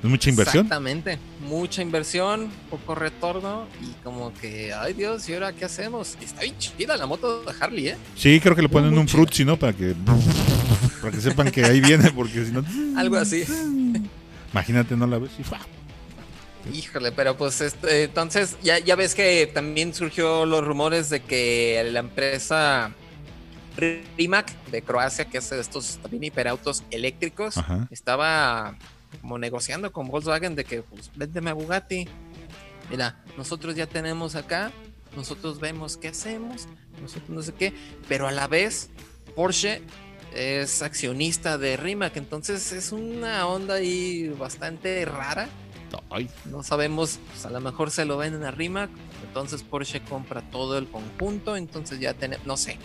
¿Es 0.03 0.09
mucha 0.09 0.29
inversión? 0.29 0.65
Exactamente. 0.65 1.17
Mucha 1.47 1.81
inversión, 1.81 2.49
poco 2.69 2.93
retorno 2.93 3.67
y 3.81 3.93
como 4.03 4.33
que, 4.33 4.73
ay 4.73 4.93
Dios, 4.93 5.29
¿y 5.29 5.33
ahora 5.33 5.53
qué 5.53 5.63
hacemos? 5.63 6.17
Está 6.21 6.41
bien 6.41 6.57
chida 6.57 6.97
la 6.97 7.05
moto 7.05 7.41
de 7.41 7.53
Harley, 7.57 7.87
¿eh? 7.87 7.97
Sí, 8.17 8.41
creo 8.41 8.53
que 8.53 8.61
le 8.61 8.67
ponen 8.67 8.97
un 8.97 9.07
frutzi, 9.07 9.45
¿no? 9.45 9.57
Para 9.57 9.71
que, 9.71 9.95
para 11.01 11.11
que 11.13 11.21
sepan 11.21 11.51
que 11.51 11.63
ahí 11.63 11.79
viene, 11.79 12.11
porque 12.11 12.45
si 12.45 12.51
no... 12.51 12.65
Algo 12.99 13.15
así. 13.15 13.45
Imagínate, 14.51 14.97
no 14.97 15.07
la 15.07 15.19
ves 15.19 15.31
y 15.39 15.43
Híjole, 16.77 17.13
pero 17.13 17.37
pues 17.37 17.61
este, 17.61 18.03
entonces 18.03 18.57
ya, 18.61 18.79
ya 18.79 18.95
ves 18.95 19.15
que 19.15 19.49
también 19.53 19.93
surgió 19.93 20.45
los 20.45 20.65
rumores 20.65 21.09
de 21.09 21.21
que 21.21 21.89
la 21.91 21.99
empresa 21.99 22.91
Rimac 24.17 24.53
de 24.69 24.81
Croacia, 24.81 25.25
que 25.25 25.37
hace 25.37 25.59
estos 25.59 25.97
también 26.01 26.25
hiperautos 26.25 26.83
eléctricos, 26.91 27.55
estaba 27.89 28.77
como 29.21 29.37
negociando 29.37 29.91
con 29.91 30.07
Volkswagen 30.07 30.55
de 30.55 30.65
que 30.65 30.81
pues 30.81 31.11
véndeme 31.15 31.49
a 31.49 31.53
Bugatti. 31.53 32.07
Mira, 32.89 33.23
nosotros 33.37 33.75
ya 33.75 33.87
tenemos 33.87 34.35
acá, 34.35 34.71
nosotros 35.15 35.59
vemos 35.59 35.97
qué 35.97 36.09
hacemos, 36.09 36.67
nosotros 37.01 37.29
no 37.29 37.41
sé 37.41 37.53
qué, 37.53 37.73
pero 38.07 38.27
a 38.27 38.31
la 38.31 38.47
vez 38.47 38.89
Porsche 39.35 39.81
es 40.35 40.81
accionista 40.81 41.57
de 41.57 41.77
Rimac, 41.77 42.17
entonces 42.17 42.71
es 42.71 42.91
una 42.91 43.47
onda 43.47 43.75
ahí 43.75 44.29
bastante 44.29 45.05
rara. 45.05 45.47
No 46.45 46.63
sabemos, 46.63 47.19
pues 47.31 47.45
a 47.45 47.51
lo 47.51 47.61
mejor 47.61 47.91
se 47.91 48.03
lo 48.05 48.17
venden 48.17 48.43
a 48.43 48.51
Rimac, 48.51 48.89
entonces 49.27 49.63
Porsche 49.63 50.01
compra 50.01 50.41
todo 50.41 50.77
el 50.77 50.87
conjunto, 50.87 51.55
entonces 51.55 51.99
ya 51.99 52.13
tenemos, 52.13 52.45
no 52.45 52.57
sé, 52.57 52.77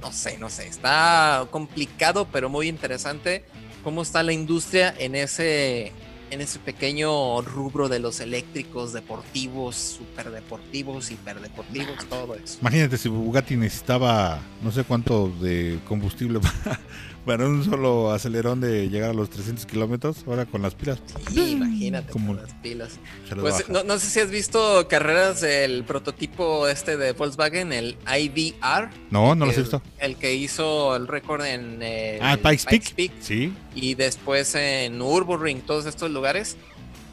no 0.00 0.12
sé, 0.12 0.38
no 0.38 0.48
sé, 0.50 0.68
está 0.68 1.46
complicado 1.50 2.28
pero 2.30 2.48
muy 2.48 2.68
interesante 2.68 3.44
cómo 3.82 4.02
está 4.02 4.22
la 4.22 4.32
industria 4.32 4.94
en 4.98 5.14
ese 5.14 5.92
en 6.30 6.40
ese 6.40 6.60
pequeño 6.60 7.42
rubro 7.42 7.88
de 7.88 7.98
los 7.98 8.20
eléctricos 8.20 8.92
deportivos, 8.92 9.74
super 9.74 10.30
deportivos, 10.30 11.10
hiperdeportivos, 11.10 12.06
todo 12.08 12.36
eso. 12.36 12.58
Imagínate 12.60 12.98
si 12.98 13.08
Bugatti 13.08 13.56
necesitaba 13.56 14.40
no 14.62 14.70
sé 14.70 14.84
cuánto 14.84 15.28
de 15.40 15.80
combustible 15.88 16.38
para 16.64 16.80
un 17.26 17.64
solo 17.64 18.10
acelerón 18.12 18.60
de 18.60 18.88
llegar 18.88 19.10
a 19.10 19.12
los 19.12 19.30
300 19.30 19.66
kilómetros, 19.66 20.24
ahora 20.26 20.46
con 20.46 20.62
las 20.62 20.74
pilas. 20.74 21.00
Sí, 21.32 21.52
imagínate 21.52 22.12
con 22.12 22.36
las 22.36 22.52
pilas. 22.54 22.98
Pues, 23.40 23.68
no, 23.68 23.98
sé 23.98 24.06
si 24.06 24.20
has 24.20 24.30
visto 24.30 24.88
carreras 24.88 25.40
del 25.40 25.84
prototipo 25.84 26.66
este 26.66 26.96
de 26.96 27.12
Volkswagen, 27.12 27.72
el 27.72 27.96
IVR. 28.06 28.90
No, 29.10 29.34
no 29.34 29.46
lo 29.46 29.52
he 29.52 29.56
visto. 29.56 29.82
El 29.98 30.16
que 30.16 30.34
hizo 30.34 30.96
el 30.96 31.06
récord 31.06 31.44
en 31.44 31.80
ah, 32.20 32.36
Pikes, 32.36 32.94
Peak. 32.94 33.12
Sí. 33.20 33.52
Y 33.74 33.94
después 33.94 34.54
en 34.54 34.98
Nürburgring, 34.98 35.60
todos 35.62 35.86
estos 35.86 36.10
lugares. 36.10 36.56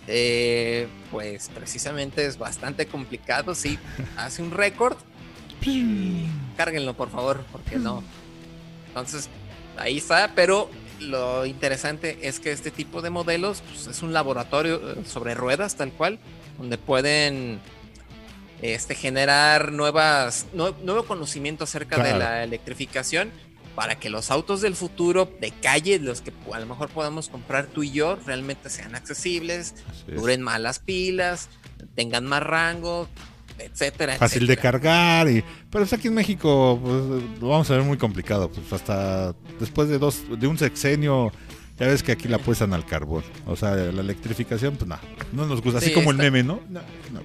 Eh, 0.09 0.87
pues 1.11 1.49
precisamente 1.53 2.25
es 2.25 2.37
bastante 2.37 2.85
complicado. 2.85 3.53
Sí, 3.53 3.77
hace 4.17 4.41
un 4.41 4.51
récord. 4.51 4.97
Cárguenlo, 6.55 6.93
por 6.93 7.09
favor, 7.09 7.43
porque 7.51 7.77
no. 7.77 8.03
Entonces, 8.87 9.29
ahí 9.77 9.97
está, 9.97 10.31
pero 10.35 10.69
lo 10.99 11.45
interesante 11.45 12.19
es 12.23 12.39
que 12.39 12.51
este 12.51 12.71
tipo 12.71 13.01
de 13.01 13.09
modelos 13.09 13.61
pues, 13.61 13.87
es 13.87 14.01
un 14.01 14.13
laboratorio 14.13 14.77
eh, 14.77 15.03
sobre 15.05 15.35
ruedas 15.35 15.75
tal 15.75 15.91
cual, 15.91 16.19
donde 16.57 16.77
pueden 16.77 17.59
este, 18.61 18.95
generar 18.95 19.71
nuevas, 19.71 20.47
nuevo 20.53 21.03
conocimiento 21.03 21.65
acerca 21.65 22.03
de 22.03 22.17
la 22.17 22.43
electrificación 22.43 23.31
para 23.75 23.99
que 23.99 24.09
los 24.09 24.31
autos 24.31 24.61
del 24.61 24.75
futuro 24.75 25.31
de 25.39 25.51
calle, 25.51 25.99
los 25.99 26.21
que 26.21 26.33
a 26.51 26.59
lo 26.59 26.65
mejor 26.65 26.89
podamos 26.89 27.29
comprar 27.29 27.67
tú 27.67 27.83
y 27.83 27.91
yo, 27.91 28.17
realmente 28.25 28.71
sean 28.71 28.95
accesibles, 28.95 29.75
duren 30.07 30.41
más 30.41 30.59
las 30.59 30.79
pilas, 30.79 31.49
tengan 31.93 32.25
más 32.25 32.41
rango, 32.41 33.07
etcétera. 33.59 34.15
Fácil 34.17 34.47
de 34.47 34.57
cargar. 34.57 35.29
Y, 35.29 35.43
pero 35.69 35.83
es 35.83 35.93
aquí 35.93 36.07
en 36.07 36.13
México 36.13 36.79
pues, 36.83 37.41
lo 37.41 37.49
vamos 37.49 37.69
a 37.69 37.75
ver 37.75 37.83
muy 37.83 37.97
complicado. 37.97 38.49
Pues 38.49 38.71
hasta 38.73 39.33
después 39.59 39.89
de 39.89 39.99
dos, 39.99 40.23
de 40.39 40.47
un 40.47 40.57
sexenio, 40.57 41.31
ya 41.77 41.87
ves 41.87 42.03
que 42.03 42.11
aquí 42.11 42.27
la 42.27 42.37
apuestan 42.37 42.73
al 42.73 42.85
carbón. 42.85 43.23
O 43.45 43.55
sea, 43.55 43.75
la 43.75 44.01
electrificación, 44.01 44.75
pues 44.75 44.87
nada, 44.87 45.01
no 45.33 45.45
nos 45.45 45.61
gusta. 45.61 45.79
Así 45.79 45.93
como 45.93 46.11
el 46.11 46.17
meme, 46.17 46.43
¿no? 46.43 46.61
No, 46.69 46.81
no, 47.11 47.21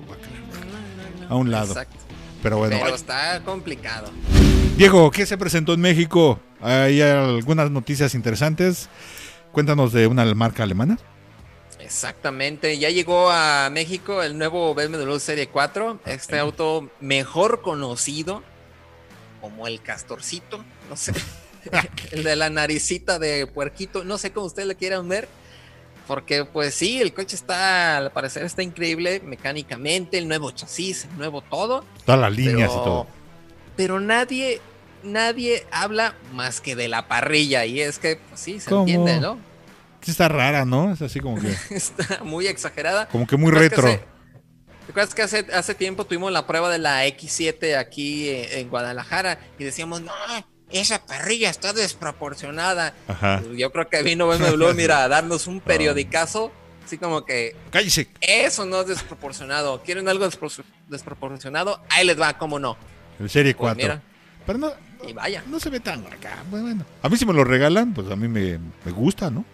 a 1.29 1.35
un 1.37 1.51
lado. 1.51 1.69
Exacto. 1.69 1.97
Pero 2.43 2.59
bueno. 2.59 2.77
Pero 2.83 2.95
está 2.95 3.41
complicado. 3.45 4.11
Diego, 4.77 5.11
¿qué 5.11 5.27
se 5.27 5.39
presentó 5.39 5.75
en 5.75 5.81
México? 5.81 6.41
Hay 6.61 7.01
algunas 7.01 7.71
noticias 7.71 8.15
interesantes. 8.15 8.89
Cuéntanos 9.53 9.93
de 9.93 10.07
una 10.07 10.25
marca 10.35 10.63
alemana. 10.63 10.99
Exactamente, 11.83 12.79
ya 12.79 12.91
llegó 12.91 13.31
a 13.31 13.69
México 13.71 14.23
el 14.23 14.39
nuevo 14.39 14.73
BMW 14.73 15.17
Serie 15.19 15.49
4, 15.49 16.01
este 16.07 16.39
auto 16.39 16.89
mejor 17.01 17.61
conocido 17.61 18.43
como 19.41 19.67
el 19.67 19.83
Castorcito, 19.83 20.65
no 20.89 20.97
sé, 20.97 21.13
el 22.13 22.23
de 22.23 22.37
la 22.37 22.51
naricita 22.51 23.19
de 23.19 23.49
puerquito, 23.49 24.05
no 24.05 24.17
sé 24.17 24.33
cómo 24.33 24.47
ustedes 24.47 24.69
le 24.69 24.77
quieran 24.77 25.09
ver, 25.09 25.29
porque 26.07 26.45
pues 26.45 26.75
sí, 26.75 27.01
el 27.01 27.13
coche 27.13 27.35
está, 27.35 27.97
al 27.97 28.13
parecer 28.13 28.45
está 28.45 28.63
increíble 28.63 29.21
mecánicamente, 29.25 30.19
el 30.19 30.29
nuevo 30.29 30.53
chasis, 30.53 31.07
el 31.07 31.19
nuego 31.19 31.43
todo. 31.43 31.85
Todas 32.05 32.21
las 32.21 32.33
líneas 32.33 32.71
y 32.71 32.75
todo. 32.75 33.07
Pero 33.77 33.99
nadie, 33.99 34.61
nadie 35.03 35.67
habla 35.73 36.15
más 36.33 36.61
que 36.61 36.77
de 36.77 36.87
la 36.87 37.09
parrilla 37.09 37.65
y 37.65 37.81
es 37.81 37.99
que, 37.99 38.17
pues 38.29 38.41
sí, 38.41 38.61
se 38.61 38.73
entiende, 38.73 39.19
¿no? 39.21 39.52
Está 40.11 40.29
rara, 40.29 40.65
¿no? 40.65 40.93
Es 40.93 41.03
así 41.03 41.21
como 41.21 41.41
que. 41.41 41.55
está 41.75 42.23
muy 42.25 42.47
exagerada. 42.47 43.09
Como 43.09 43.27
que 43.27 43.37
muy 43.37 43.53
retro. 43.53 43.89
¿Te 44.87 44.91
acuerdas 44.91 45.15
que 45.15 45.23
hace, 45.23 45.47
hace 45.53 45.75
tiempo 45.75 46.05
tuvimos 46.05 46.33
la 46.33 46.47
prueba 46.47 46.69
de 46.69 46.79
la 46.79 47.07
X7 47.07 47.77
aquí 47.77 48.29
en, 48.29 48.69
Guadalajara 48.69 49.39
y 49.59 49.65
decíamos, 49.65 50.03
no, 50.03 50.13
esa 50.71 51.07
parrilla 51.07 51.51
está 51.51 51.73
desproporcionada? 51.73 52.95
Ajá. 53.07 53.43
Yo 53.57 53.71
creo 53.71 53.89
que 53.89 54.03
vino 54.03 54.27
BMW, 54.27 54.75
mira, 54.75 55.05
a 55.05 55.09
darnos 55.09 55.47
un 55.47 55.61
periodicazo. 55.65 56.53
Así 56.85 56.99
como 56.99 57.25
que. 57.25 57.55
Cállese. 57.71 58.09
Eso 58.21 58.67
no 58.67 58.81
es 58.81 58.89
desproporcionado. 58.89 59.83
¿Quieren 59.83 60.09
algo 60.09 60.29
desproporcionado? 60.89 61.81
Ahí 61.89 62.05
les 62.05 62.21
va, 62.21 62.37
¿cómo 62.37 62.59
no? 62.59 62.77
El 63.21 63.31
Serie 63.31 63.55
4. 63.55 63.87
Pues 63.87 64.01
Pero 64.45 64.59
no, 64.59 64.73
y 65.07 65.13
vaya. 65.13 65.45
No 65.47 65.61
se 65.61 65.71
ve 65.71 65.79
tan 65.79 66.05
acá. 66.07 66.43
Bueno, 66.51 66.85
a 67.03 67.09
mí 67.09 67.17
si 67.17 67.25
me 67.25 67.33
lo 67.33 67.45
regalan, 67.45 67.95
pues 67.95 68.11
a 68.11 68.17
mí 68.17 68.27
me, 68.27 68.59
me 68.85 68.93
gusta, 68.93 69.31
¿no? 69.31 69.45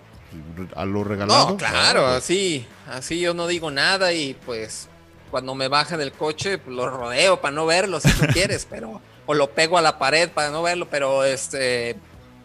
A 0.75 0.85
lo 0.85 1.05
regalado. 1.05 1.51
No, 1.51 1.57
claro, 1.57 2.03
pues, 2.03 2.17
así, 2.17 2.67
así 2.91 3.21
yo 3.21 3.35
no 3.35 3.47
digo 3.47 3.71
nada 3.71 4.13
y 4.13 4.35
pues 4.35 4.89
cuando 5.31 5.55
me 5.55 5.69
baja 5.69 5.97
del 5.97 6.13
coche 6.13 6.59
pues, 6.59 6.75
lo 6.77 6.89
rodeo 6.89 7.41
para 7.41 7.55
no 7.55 7.67
verlo 7.67 8.01
si 8.01 8.11
tú 8.13 8.27
quieres, 8.33 8.67
pero 8.71 9.01
o 9.27 9.35
lo 9.35 9.51
pego 9.51 9.79
a 9.79 9.83
la 9.83 9.99
pared 9.99 10.31
para 10.31 10.51
no 10.51 10.63
verlo, 10.63 10.89
pero 10.91 11.25
este 11.25 11.97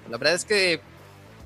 la 0.10 0.18
verdad 0.18 0.36
es 0.36 0.46
que 0.46 0.82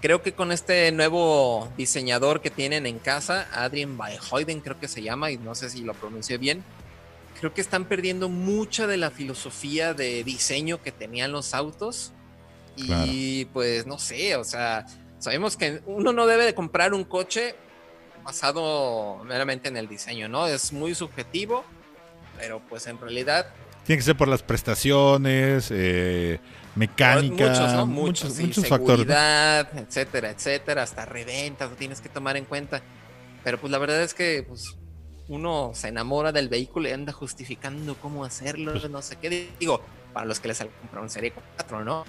creo 0.02 0.22
que 0.22 0.34
con 0.34 0.52
este 0.52 0.92
nuevo 0.92 1.70
diseñador 1.78 2.42
que 2.42 2.50
tienen 2.50 2.86
en 2.86 3.00
casa, 3.00 3.48
Adrien 3.54 3.98
Bayhoiden 3.98 4.62
creo 4.62 4.80
que 4.80 4.88
se 4.88 5.02
llama 5.02 5.32
y 5.32 5.38
no 5.38 5.56
sé 5.56 5.70
si 5.70 5.82
lo 5.82 5.94
pronuncié 5.94 6.38
bien, 6.38 6.64
creo 7.40 7.54
que 7.54 7.62
están 7.62 7.86
perdiendo 7.86 8.30
mucha 8.30 8.88
de 8.88 8.98
la 8.98 9.12
filosofía 9.12 9.94
de 9.94 10.24
diseño 10.24 10.82
que 10.82 10.92
tenían 10.92 11.32
los 11.32 11.54
autos. 11.54 12.12
Y 12.76 13.46
pues 13.46 13.88
no 13.88 13.98
sé, 13.98 14.36
o 14.36 14.44
sea, 14.44 14.86
sabemos 15.20 15.58
que 15.58 15.82
uno 15.86 16.14
no 16.14 16.28
debe 16.28 16.46
de 16.46 16.54
comprar 16.54 16.94
un 16.94 17.04
coche 17.04 17.56
basado 18.24 19.24
meramente 19.26 19.70
en 19.70 19.78
el 19.78 19.88
diseño, 19.88 20.28
¿no? 20.28 20.48
Es 20.48 20.74
muy 20.74 20.94
subjetivo, 20.96 21.64
pero 22.38 22.62
pues 22.68 22.88
en 22.88 23.00
realidad... 23.00 23.48
Tiene 23.86 24.00
que 24.00 24.04
ser 24.04 24.18
por 24.18 24.28
las 24.28 24.44
prestaciones, 24.44 25.70
eh, 25.72 26.40
mecánica, 26.76 27.48
muchos, 27.48 27.74
¿no? 27.74 27.86
muchos, 27.86 28.24
Muchos, 28.26 28.34
sí, 28.34 28.44
muchos 28.44 28.68
factores. 28.68 29.08
¿no? 29.08 29.14
seguridad, 29.14 29.80
etcétera, 29.80 30.30
etcétera, 30.30 30.84
hasta 30.84 31.06
reventa, 31.06 31.68
lo 31.68 31.76
tienes 31.76 32.02
que 32.02 32.10
tomar 32.10 32.36
en 32.36 32.46
cuenta. 32.46 32.82
Pero 33.44 33.60
pues 33.60 33.72
la 33.72 33.78
verdad 33.78 34.02
es 34.02 34.14
que 34.14 34.44
pues, 34.48 34.76
uno 35.30 35.72
se 35.74 35.88
enamora 35.88 36.34
del 36.34 36.50
vehículo 36.50 36.90
y 36.90 36.92
anda 36.92 37.14
justificando 37.14 37.96
cómo 37.96 38.26
hacerlo, 38.26 38.74
Pues 38.74 38.90
no 38.90 39.02
sé 39.02 39.16
qué. 39.16 39.50
Digo, 39.60 39.82
para 40.14 40.26
los 40.26 40.40
que 40.40 40.50
les 40.50 40.60
compraron 40.82 41.10
Serie 41.10 41.34
4, 41.56 41.86
¿no? 41.86 42.06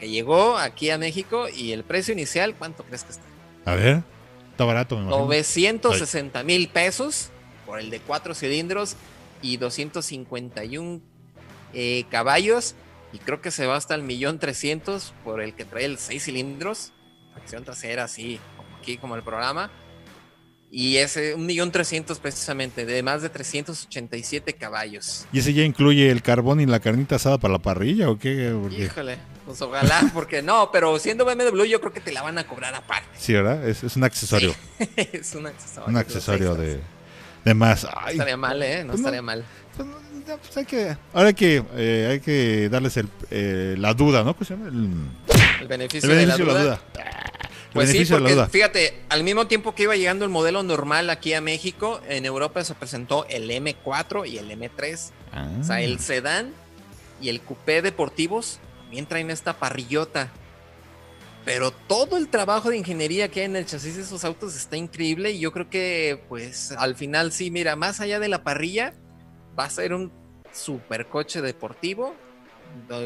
Que 0.00 0.08
llegó 0.08 0.56
aquí 0.56 0.90
a 0.90 0.98
México 0.98 1.46
y 1.54 1.72
el 1.72 1.84
precio 1.84 2.12
inicial, 2.14 2.54
¿cuánto 2.58 2.82
crees 2.84 3.04
que 3.04 3.12
está? 3.12 3.24
A 3.66 3.74
ver, 3.74 4.02
está 4.50 4.64
barato, 4.64 4.96
me 4.96 5.02
imagino. 5.02 5.24
960 5.26 6.42
mil 6.42 6.68
pesos 6.68 7.28
por 7.66 7.78
el 7.78 7.90
de 7.90 8.00
cuatro 8.00 8.34
cilindros 8.34 8.96
y 9.42 9.58
251 9.58 11.00
eh, 11.74 12.04
caballos. 12.10 12.74
Y 13.12 13.18
creo 13.18 13.40
que 13.40 13.50
se 13.50 13.66
va 13.66 13.76
hasta 13.76 13.94
el 13.94 14.02
millón 14.02 14.38
trescientos 14.38 15.12
por 15.24 15.40
el 15.42 15.54
que 15.54 15.64
trae 15.64 15.84
el 15.84 15.98
seis 15.98 16.24
cilindros. 16.24 16.92
Acción 17.36 17.64
trasera, 17.64 18.04
así, 18.04 18.38
como 18.56 18.76
aquí, 18.78 18.96
como 18.96 19.16
el 19.16 19.22
programa. 19.22 19.70
Y 20.70 20.98
ese, 20.98 21.34
un 21.34 21.46
millón 21.46 21.72
trescientos 21.72 22.20
precisamente, 22.20 22.86
de 22.86 23.02
más 23.02 23.22
de 23.22 23.28
387 23.28 24.52
caballos. 24.54 25.26
¿Y 25.32 25.40
ese 25.40 25.52
ya 25.52 25.64
incluye 25.64 26.08
el 26.10 26.22
carbón 26.22 26.60
y 26.60 26.66
la 26.66 26.78
carnita 26.78 27.16
asada 27.16 27.38
para 27.38 27.52
la 27.52 27.58
parrilla 27.58 28.08
o 28.08 28.16
qué? 28.18 28.56
Porque- 28.62 28.84
Híjole, 28.84 29.18
pues 29.50 29.62
ojalá, 29.62 30.10
porque 30.14 30.42
no, 30.42 30.70
pero 30.72 30.98
siendo 30.98 31.24
BMW 31.24 31.64
yo 31.64 31.80
creo 31.80 31.92
que 31.92 32.00
te 32.00 32.12
la 32.12 32.22
van 32.22 32.38
a 32.38 32.46
cobrar 32.46 32.74
aparte. 32.74 33.08
Sí, 33.18 33.32
¿verdad? 33.32 33.66
Es, 33.68 33.82
es 33.84 33.96
un 33.96 34.04
accesorio. 34.04 34.54
es 34.96 35.34
un 35.34 35.46
accesorio. 35.46 35.88
un 35.88 35.96
accesorio 35.96 36.54
de, 36.54 36.80
de 37.44 37.54
más. 37.54 37.84
No 37.84 38.08
estaría 38.08 38.36
mal, 38.36 38.62
¿eh? 38.62 38.84
No 38.84 38.92
Pues 38.92 39.00
no. 39.00 39.06
estaría 39.08 39.22
mal. 39.22 39.44
pues, 39.76 39.88
no, 39.88 40.36
pues 40.38 40.56
hay 40.56 40.64
que, 40.64 40.96
ahora 41.12 41.28
hay 41.28 41.34
que, 41.34 41.62
eh, 41.76 42.08
hay 42.12 42.20
que 42.20 42.68
darles 42.68 42.96
el, 42.96 43.08
eh, 43.30 43.74
la 43.78 43.94
duda, 43.94 44.22
¿no? 44.22 44.34
¿Cómo 44.34 44.44
se 44.46 44.54
llama? 44.54 44.68
El, 44.68 44.90
El 45.62 45.68
beneficio, 45.68 46.10
el 46.10 46.16
de 46.18 46.26
la 46.26 46.36
beneficio 46.36 46.46
de 46.46 46.52
la 46.52 46.60
duda. 46.60 46.80
duda. 46.94 47.04
Pues 47.72 47.88
sí, 47.88 47.92
beneficio 47.94 48.16
de 48.16 48.20
la 48.20 48.24
porque 48.24 48.34
duda. 48.34 48.48
fíjate, 48.48 49.00
al 49.08 49.22
mismo 49.24 49.46
tiempo 49.46 49.74
que 49.76 49.84
iba 49.84 49.94
llegando 49.96 50.24
el 50.24 50.30
modelo 50.30 50.62
normal 50.64 51.08
aquí 51.08 51.34
a 51.34 51.40
México, 51.40 52.00
en 52.08 52.24
Europa 52.26 52.64
se 52.64 52.74
presentó 52.74 53.26
el 53.28 53.48
M4 53.50 54.28
y 54.28 54.38
el 54.38 54.50
M3. 54.50 55.10
Ah. 55.32 55.48
O 55.60 55.64
sea, 55.64 55.80
el 55.80 56.00
sedán 56.00 56.52
y 57.20 57.28
el 57.28 57.40
coupé 57.40 57.80
deportivos 57.82 58.58
también 58.90 59.06
traen 59.06 59.30
esta 59.30 59.52
parrillota. 59.56 60.28
Pero 61.44 61.70
todo 61.70 62.16
el 62.16 62.28
trabajo 62.28 62.70
de 62.70 62.76
ingeniería 62.76 63.28
que 63.30 63.40
hay 63.40 63.46
en 63.46 63.54
el 63.54 63.64
chasis 63.64 63.94
de 63.96 64.02
esos 64.02 64.24
autos 64.24 64.56
está 64.56 64.76
increíble 64.76 65.30
y 65.30 65.38
yo 65.38 65.52
creo 65.52 65.70
que 65.70 66.22
pues 66.28 66.72
al 66.72 66.96
final 66.96 67.30
sí, 67.32 67.52
mira, 67.52 67.76
más 67.76 68.00
allá 68.00 68.18
de 68.18 68.28
la 68.28 68.42
parrilla, 68.42 68.92
va 69.58 69.64
a 69.64 69.70
ser 69.70 69.94
un 69.94 70.12
supercoche 70.52 71.40
deportivo. 71.40 72.16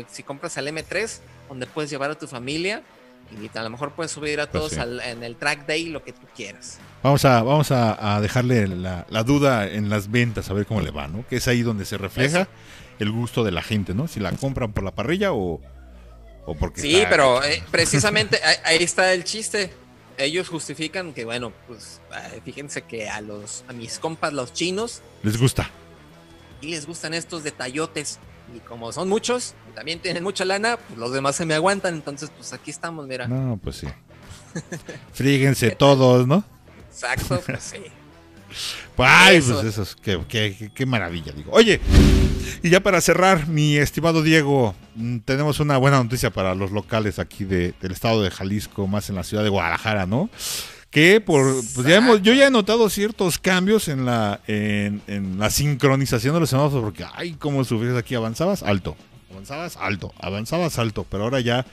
Si 0.08 0.22
compras 0.22 0.56
el 0.56 0.68
M3, 0.68 1.20
donde 1.50 1.66
puedes 1.66 1.90
llevar 1.90 2.10
a 2.10 2.14
tu 2.18 2.26
familia 2.26 2.82
y 3.30 3.56
a 3.56 3.62
lo 3.62 3.70
mejor 3.70 3.92
puedes 3.92 4.10
subir 4.12 4.40
a 4.40 4.46
Pues 4.50 4.52
todos 4.52 4.72
sí. 4.72 4.80
al- 4.80 5.00
en 5.00 5.22
el 5.22 5.36
track 5.36 5.66
day 5.66 5.86
lo 5.90 6.02
que 6.02 6.12
tú 6.14 6.26
quieras. 6.34 6.78
Vamos 7.02 7.24
a, 7.26 7.42
vamos 7.42 7.70
a, 7.70 8.16
a 8.16 8.20
dejarle 8.22 8.66
la, 8.68 9.06
la 9.10 9.22
duda 9.22 9.68
en 9.68 9.90
las 9.90 10.10
ventas, 10.10 10.48
a 10.50 10.54
ver 10.54 10.64
cómo 10.66 10.80
le 10.80 10.90
va, 10.90 11.08
¿no? 11.08 11.26
Que 11.28 11.36
es 11.36 11.46
ahí 11.46 11.62
donde 11.62 11.84
se 11.84 11.98
refleja 11.98 12.40
Eso. 12.42 12.50
el 12.98 13.12
gusto 13.12 13.44
de 13.44 13.52
la 13.52 13.62
gente, 13.62 13.94
¿no? 13.94 14.08
Si 14.08 14.18
la 14.18 14.32
compran 14.32 14.72
por 14.72 14.82
la 14.84 14.90
parrilla 14.94 15.32
o, 15.32 15.60
o 16.46 16.54
porque. 16.54 16.80
Sí, 16.80 16.96
está- 16.96 17.10
pero 17.10 17.42
eh, 17.44 17.62
precisamente 17.70 18.40
ahí, 18.64 18.82
está 18.82 19.12
el 19.12 19.24
chiste. 19.24 19.72
Ellos 20.16 20.48
justifican 20.48 21.12
que, 21.12 21.24
bueno, 21.24 21.52
pues 21.66 22.00
fíjense 22.44 22.82
que 22.82 23.08
a 23.08 23.20
los 23.20 23.64
a 23.68 23.72
mis 23.72 23.98
compas, 23.98 24.32
los 24.32 24.52
chinos, 24.52 25.02
Les 25.24 25.36
gusta. 25.38 25.68
y 26.60 26.68
les 26.68 26.86
gustan 26.86 27.14
estos 27.14 27.42
detallotes. 27.42 28.18
Y 28.54 28.60
como 28.60 28.92
son 28.92 29.08
muchos, 29.08 29.54
también 29.74 29.98
tienen 30.00 30.22
mucha 30.22 30.44
lana, 30.44 30.76
pues 30.76 30.98
los 30.98 31.12
demás 31.12 31.34
se 31.34 31.44
me 31.46 31.54
aguantan. 31.54 31.94
Entonces, 31.94 32.30
pues 32.36 32.52
aquí 32.52 32.70
estamos, 32.70 33.06
mira. 33.08 33.26
No, 33.26 33.58
pues 33.62 33.76
sí. 33.76 33.88
Fríguense 35.12 35.70
todos, 35.72 36.26
¿no? 36.26 36.44
Exacto, 36.90 37.40
pues 37.44 37.62
sí. 37.64 37.82
Ay, 38.96 39.36
Eso. 39.38 39.54
pues 39.54 39.66
eso 39.66 39.82
es, 39.82 39.96
qué, 39.96 40.18
qué- 40.28 40.54
qué- 40.58 40.70
qué 40.74 40.86
maravilla, 40.86 41.32
digo. 41.32 41.50
Oye, 41.52 41.80
y 42.62 42.70
ya 42.70 42.80
para 42.80 43.00
cerrar, 43.00 43.48
mi 43.48 43.76
estimado 43.76 44.22
Diego, 44.22 44.74
mm, 44.94 45.18
tenemos 45.20 45.60
una 45.60 45.76
buena 45.78 46.02
noticia 46.02 46.30
para 46.30 46.54
los 46.54 46.70
locales 46.70 47.18
aquí 47.18 47.44
de- 47.44 47.74
del 47.80 47.92
estado 47.92 48.22
de 48.22 48.30
Jalisco, 48.30 48.86
más 48.86 49.08
en 49.10 49.16
la 49.16 49.24
ciudad 49.24 49.42
de 49.42 49.48
Guadalajara, 49.50 50.06
¿no? 50.06 50.30
Que 50.90 51.20
por, 51.20 51.42
pues 51.74 51.86
ya 51.88 51.96
hemos, 51.96 52.22
yo 52.22 52.32
ya 52.34 52.46
he 52.46 52.50
notado 52.52 52.88
ciertos 52.88 53.38
cambios 53.40 53.88
en 53.88 54.04
la, 54.04 54.40
en, 54.46 55.02
en 55.08 55.38
la 55.40 55.50
sincronización 55.50 56.34
de 56.34 56.40
los 56.40 56.50
semáforos, 56.50 56.84
porque, 56.84 57.04
ay, 57.14 57.32
cómo 57.38 57.64
sufrías 57.64 57.96
aquí, 57.96 58.14
avanzabas 58.14 58.62
alto, 58.62 58.96
avanzabas 59.32 59.76
alto, 59.76 60.12
avanzabas 60.20 60.78
alto, 60.78 61.04
pero 61.10 61.24
ahora 61.24 61.40
ya, 61.40 61.66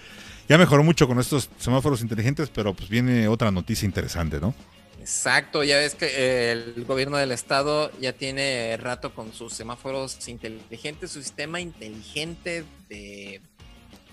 ya 0.50 0.58
mejoró 0.58 0.84
mucho 0.84 1.08
con 1.08 1.20
estos 1.20 1.52
semáforos 1.60 2.02
inteligentes, 2.02 2.50
pero 2.50 2.74
pues 2.74 2.90
viene 2.90 3.28
otra 3.28 3.52
noticia 3.52 3.86
interesante, 3.86 4.40
¿no? 4.42 4.56
Exacto, 5.02 5.64
ya 5.64 5.78
ves 5.78 5.96
que 5.96 6.06
eh, 6.06 6.52
el 6.52 6.86
gobierno 6.86 7.18
del 7.18 7.32
estado 7.32 7.92
ya 8.00 8.14
tiene 8.14 8.78
rato 8.78 9.14
con 9.16 9.34
sus 9.34 9.52
semáforos 9.54 10.28
inteligentes, 10.28 11.10
su 11.12 11.22
sistema 11.24 11.60
inteligente 11.60 12.64
de 12.88 13.42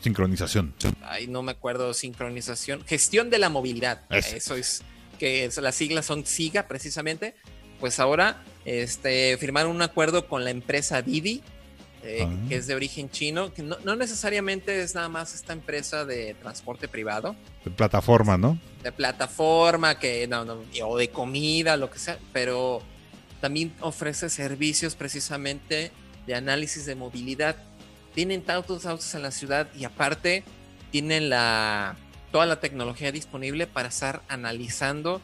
Sincronización. 0.00 0.74
ay, 1.02 1.26
no 1.26 1.42
me 1.42 1.52
acuerdo, 1.52 1.92
sincronización, 1.92 2.84
gestión 2.86 3.28
de 3.30 3.38
la 3.38 3.50
movilidad. 3.50 4.02
Eso. 4.10 4.36
Eso, 4.36 4.56
es, 4.56 4.82
que 5.18 5.44
es- 5.44 5.58
las 5.58 5.74
siglas 5.74 6.06
son 6.06 6.24
SIGA 6.24 6.66
precisamente. 6.68 7.34
Pues 7.80 8.00
ahora 8.00 8.42
este, 8.64 9.36
firmaron 9.38 9.74
un 9.76 9.82
acuerdo 9.82 10.26
con 10.26 10.42
la 10.44 10.50
empresa 10.50 11.02
Didi, 11.02 11.42
eh, 12.02 12.24
Ah. 12.26 12.48
que 12.48 12.56
es 12.56 12.66
de 12.66 12.74
origen 12.74 13.10
chino, 13.10 13.52
que 13.52 13.62
no, 13.62 13.76
no 13.84 13.96
necesariamente 13.96 14.82
es 14.82 14.94
nada 14.94 15.08
más 15.08 15.34
esta 15.34 15.52
empresa 15.52 16.04
de 16.04 16.34
transporte 16.34 16.86
privado, 16.88 17.34
De 17.64 17.70
plataforma, 17.70 18.38
¿no? 18.38 18.58
de 18.82 18.92
plataforma, 18.92 19.98
que 19.98 20.26
no, 20.28 20.44
no, 20.44 20.62
o 20.84 20.96
de 20.96 21.10
comida, 21.10 21.76
lo 21.76 21.90
que 21.90 21.98
sea, 21.98 22.18
pero 22.32 22.82
también 23.40 23.72
ofrece 23.80 24.28
servicios 24.30 24.94
precisamente 24.94 25.90
de 26.26 26.34
análisis 26.34 26.86
de 26.86 26.94
movilidad. 26.94 27.56
Tienen 28.14 28.42
tantos 28.42 28.86
autos 28.86 29.14
en 29.14 29.22
la 29.22 29.30
ciudad 29.30 29.68
y 29.74 29.84
aparte 29.84 30.44
tienen 30.90 31.28
la 31.30 31.96
toda 32.32 32.46
la 32.46 32.60
tecnología 32.60 33.10
disponible 33.10 33.66
para 33.66 33.88
estar 33.88 34.22
analizando 34.28 35.20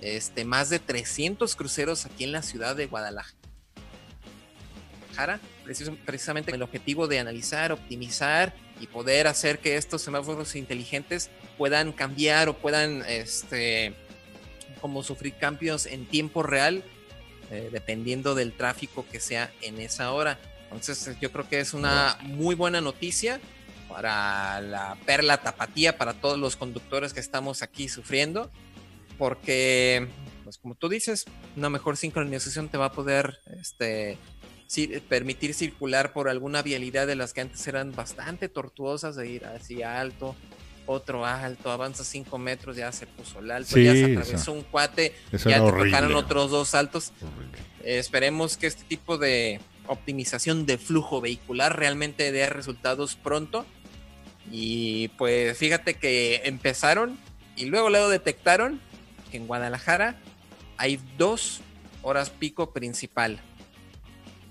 este 0.00 0.44
más 0.44 0.70
de 0.70 0.78
300 0.78 1.54
cruceros 1.56 2.04
aquí 2.04 2.24
en 2.24 2.32
la 2.32 2.42
ciudad 2.42 2.74
de 2.76 2.86
Guadalajara. 2.86 3.34
Precis- 5.68 5.90
Precisamente 6.06 6.50
con 6.50 6.56
el 6.56 6.62
objetivo 6.62 7.06
de 7.06 7.18
analizar, 7.18 7.72
optimizar 7.72 8.54
y 8.80 8.86
poder 8.86 9.26
hacer 9.26 9.58
que 9.58 9.76
estos 9.76 10.02
semáforos 10.02 10.56
inteligentes 10.56 11.30
puedan 11.58 11.92
cambiar 11.92 12.48
o 12.48 12.56
puedan 12.56 13.02
este 13.06 13.94
como 14.80 15.02
sufrir 15.02 15.34
cambios 15.34 15.86
en 15.86 16.06
tiempo 16.06 16.42
real 16.42 16.84
eh, 17.50 17.68
dependiendo 17.72 18.34
del 18.34 18.52
tráfico 18.52 19.04
que 19.10 19.20
sea 19.20 19.50
en 19.62 19.80
esa 19.80 20.12
hora. 20.12 20.38
Entonces 20.64 21.08
eh, 21.08 21.16
yo 21.20 21.32
creo 21.32 21.48
que 21.48 21.60
es 21.60 21.74
una 21.74 22.16
muy 22.22 22.54
buena 22.54 22.80
noticia 22.80 23.40
para 23.88 24.60
la 24.60 24.96
perla 25.06 25.38
tapatía, 25.38 25.96
para 25.96 26.12
todos 26.14 26.38
los 26.38 26.56
conductores 26.56 27.12
que 27.12 27.20
estamos 27.20 27.62
aquí 27.62 27.88
sufriendo, 27.88 28.50
porque, 29.16 30.06
pues 30.44 30.58
como 30.58 30.74
tú 30.74 30.88
dices, 30.88 31.24
una 31.56 31.70
mejor 31.70 31.96
sincronización 31.96 32.68
te 32.68 32.76
va 32.78 32.86
a 32.86 32.92
poder 32.92 33.40
este, 33.58 34.18
permitir 35.08 35.54
circular 35.54 36.12
por 36.12 36.28
alguna 36.28 36.62
vialidad 36.62 37.06
de 37.06 37.16
las 37.16 37.32
que 37.32 37.40
antes 37.40 37.66
eran 37.66 37.92
bastante 37.94 38.48
tortuosas, 38.48 39.16
de 39.16 39.28
ir 39.30 39.44
así 39.46 39.82
alto, 39.82 40.36
otro 40.86 41.24
alto, 41.24 41.70
avanza 41.70 42.04
cinco 42.04 42.38
metros, 42.38 42.76
ya 42.76 42.92
se 42.92 43.06
puso 43.06 43.40
el 43.40 43.50
alto, 43.50 43.74
Sí, 43.74 43.84
ya 43.84 43.92
se 43.92 44.12
eso- 44.12 44.20
atravesó 44.20 44.52
un 44.52 44.62
cuate, 44.62 45.14
Eso 45.32 45.48
ya 45.50 45.56
te 45.56 45.62
horrible. 45.62 45.90
tocaron 45.90 46.14
otros 46.16 46.50
dos 46.50 46.74
altos. 46.74 47.12
Eh, 47.82 47.98
esperemos 47.98 48.56
que 48.56 48.66
este 48.66 48.84
tipo 48.84 49.16
de 49.18 49.60
optimización 49.86 50.66
de 50.66 50.76
flujo 50.76 51.20
vehicular 51.22 51.78
realmente 51.78 52.30
dé 52.32 52.46
resultados 52.50 53.16
pronto 53.16 53.64
Y 54.50 55.08
pues 55.18 55.56
fíjate 55.58 55.94
que 55.94 56.40
empezaron 56.44 57.18
y 57.56 57.66
luego 57.66 57.90
luego 57.90 58.08
detectaron 58.08 58.80
que 59.30 59.36
en 59.36 59.46
Guadalajara 59.46 60.16
hay 60.78 60.98
dos 61.18 61.60
horas 62.00 62.30
pico 62.30 62.72
principal. 62.72 63.40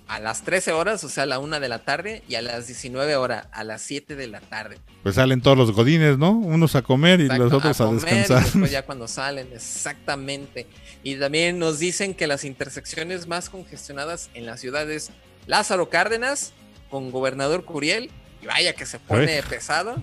A 0.07 0.19
las 0.21 0.43
13 0.43 0.71
horas, 0.71 1.03
o 1.03 1.09
sea, 1.09 1.23
a 1.23 1.25
la 1.25 1.39
1 1.39 1.59
de 1.59 1.67
la 1.67 1.79
tarde, 1.79 2.23
y 2.29 2.35
a 2.35 2.41
las 2.41 2.67
19 2.67 3.17
horas, 3.17 3.47
a 3.51 3.65
las 3.65 3.81
7 3.81 4.15
de 4.15 4.27
la 4.27 4.39
tarde. 4.39 4.77
Pues 5.03 5.15
salen 5.15 5.41
todos 5.41 5.57
los 5.57 5.73
godines, 5.73 6.17
¿no? 6.17 6.31
Unos 6.31 6.75
a 6.75 6.81
comer 6.81 7.19
y 7.19 7.23
Exacto, 7.23 7.43
los 7.43 7.53
otros 7.53 7.81
a, 7.81 7.85
comer, 7.85 8.01
y 8.01 8.15
descansar. 8.15 8.43
después 8.43 8.71
ya 8.71 8.81
cuando 8.85 9.07
salen, 9.07 9.49
exactamente. 9.53 10.65
Y 11.03 11.15
también 11.15 11.59
nos 11.59 11.79
dicen 11.79 12.13
que 12.13 12.25
las 12.25 12.45
intersecciones 12.45 13.27
más 13.27 13.49
congestionadas 13.49 14.29
en 14.33 14.45
la 14.45 14.55
ciudad 14.55 14.89
es 14.89 15.11
Lázaro 15.45 15.89
Cárdenas 15.89 16.53
con 16.89 17.11
Gobernador 17.11 17.65
Curiel, 17.65 18.09
y 18.41 18.45
vaya 18.45 18.73
que 18.73 18.85
se 18.85 18.99
pone 18.99 19.43
pesado. 19.43 20.01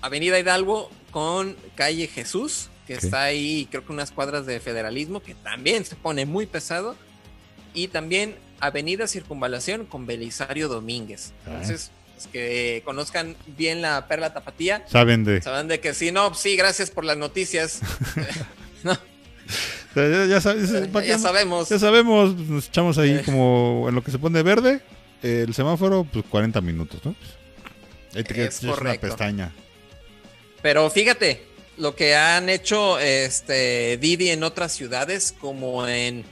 Avenida 0.00 0.38
Hidalgo 0.38 0.90
con 1.10 1.56
Calle 1.74 2.06
Jesús, 2.06 2.70
que 2.86 2.94
está 2.94 3.24
ahí, 3.24 3.66
creo 3.70 3.84
que 3.84 3.92
unas 3.92 4.12
cuadras 4.12 4.46
de 4.46 4.60
federalismo, 4.60 5.20
que 5.20 5.34
también 5.34 5.84
se 5.84 5.96
pone 5.96 6.24
muy 6.24 6.46
pesado. 6.46 6.96
Y 7.74 7.88
también 7.88 8.36
Avenida 8.60 9.06
Circunvalación 9.06 9.86
con 9.86 10.06
Belisario 10.06 10.68
Domínguez. 10.68 11.32
Ah. 11.46 11.50
Entonces, 11.50 11.90
pues, 12.14 12.28
que 12.32 12.82
conozcan 12.84 13.36
bien 13.56 13.82
la 13.82 14.06
Perla 14.08 14.32
Tapatía. 14.32 14.84
Saben 14.88 15.24
de. 15.24 15.42
Saben 15.42 15.68
de 15.68 15.80
que 15.80 15.94
sí, 15.94 16.12
no, 16.12 16.34
sí, 16.34 16.56
gracias 16.56 16.90
por 16.90 17.04
las 17.04 17.16
noticias. 17.16 17.80
no, 18.82 18.96
Ya, 19.94 20.40
sabemos. 20.40 21.68
Ya 21.68 21.78
sabemos, 21.78 22.34
nos 22.36 22.68
echamos 22.68 22.98
ahí 22.98 23.12
Eh. 23.16 23.22
como 23.24 23.86
en 23.88 23.94
lo 23.94 24.02
que 24.02 24.10
se 24.10 24.18
pone 24.18 24.42
verde, 24.42 24.80
el 25.22 25.52
semáforo, 25.54 26.04
pues 26.10 26.24
40 26.30 26.60
minutos, 26.60 27.00
¿no? 27.04 27.14
Ahí 28.14 28.24
te 28.24 28.44
Es 28.46 28.60
quedas 28.60 28.78
una 28.78 28.94
pestaña. 28.94 29.52
Pero 30.62 30.88
fíjate, 30.90 31.42
lo 31.76 31.94
que 31.94 32.14
han 32.14 32.48
hecho 32.48 32.98
este 32.98 33.98
Didi 33.98 34.30
en 34.30 34.42
otras 34.42 34.72
ciudades, 34.72 35.34
como 35.38 35.86
en. 35.86 36.24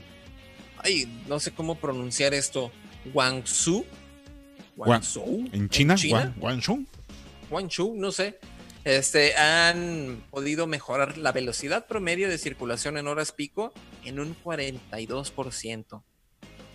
Ay, 0.84 1.08
no 1.28 1.40
sé 1.40 1.50
cómo 1.50 1.74
pronunciar 1.76 2.34
esto. 2.34 2.70
Guangzhou. 3.12 3.84
Guangzhou. 4.76 5.44
En 5.52 5.68
China, 5.68 5.94
China? 5.96 6.20
Guan- 6.20 6.34
Guangzhou. 6.60 6.84
Guangzhou, 7.50 7.96
no 7.96 8.12
sé. 8.12 8.38
Este, 8.84 9.34
han 9.36 10.22
podido 10.30 10.66
mejorar 10.66 11.16
la 11.16 11.32
velocidad 11.32 11.86
promedio 11.86 12.28
de 12.28 12.36
circulación 12.36 12.98
en 12.98 13.06
horas 13.08 13.32
pico 13.32 13.72
en 14.04 14.20
un 14.20 14.36
42%. 14.44 16.02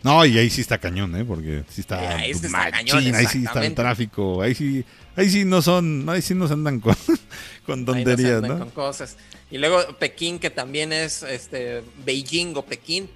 No, 0.02 0.26
y 0.26 0.38
ahí 0.40 0.50
sí 0.50 0.62
está 0.62 0.78
cañón, 0.78 1.14
¿eh? 1.18 1.26
Porque 1.26 1.64
sí 1.70 1.82
está, 1.82 2.02
Eh, 2.02 2.08
ahí 2.08 2.34
sí 2.34 2.46
está 2.46 2.50
machín, 2.58 2.72
cañón, 2.72 3.16
ahí 3.16 3.26
sí 3.28 3.44
está 3.44 3.66
el 3.66 3.76
tráfico, 3.76 4.42
ahí 4.42 4.56
sí, 4.56 4.86
ahí 5.18 5.30
sí 5.30 5.44
no 5.44 5.62
son, 5.62 6.08
ahí 6.10 6.22
sí 6.22 6.34
no 6.34 6.48
se 6.48 6.54
andan 6.54 6.80
con, 6.80 6.96
con 7.66 7.80
Ahí 7.80 7.86
tonterías, 7.86 8.36
andan 8.42 8.52
¿no? 8.52 8.60
con 8.60 8.70
cosas. 8.70 9.18
Y 9.52 9.58
luego 9.58 9.80
Pekín, 10.00 10.40
que 10.40 10.50
también 10.50 10.94
es 10.94 11.22
este 11.24 11.84
Beijing 12.06 12.54
o 12.56 12.62
Pekín, 12.66 13.10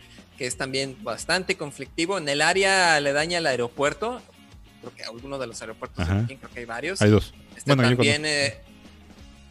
que 0.43 0.47
es 0.47 0.57
también 0.57 0.97
bastante 1.05 1.55
conflictivo. 1.55 2.17
En 2.17 2.27
el 2.27 2.41
área 2.41 2.97
aledaña 2.97 3.37
al 3.37 3.45
aeropuerto, 3.47 4.21
creo 4.81 4.93
que 4.93 5.03
alguno 5.03 5.39
de 5.39 5.47
los 5.47 5.61
aeropuertos 5.61 6.05
de 6.05 6.13
Pekín, 6.15 6.37
creo 6.37 6.51
que 6.51 6.59
hay 6.59 6.65
varios. 6.65 7.01
Hay 7.01 7.11
dos. 7.11 7.33
Este, 7.55 7.73
bueno, 7.73 7.87
también 7.95 8.25
eh, 8.25 8.57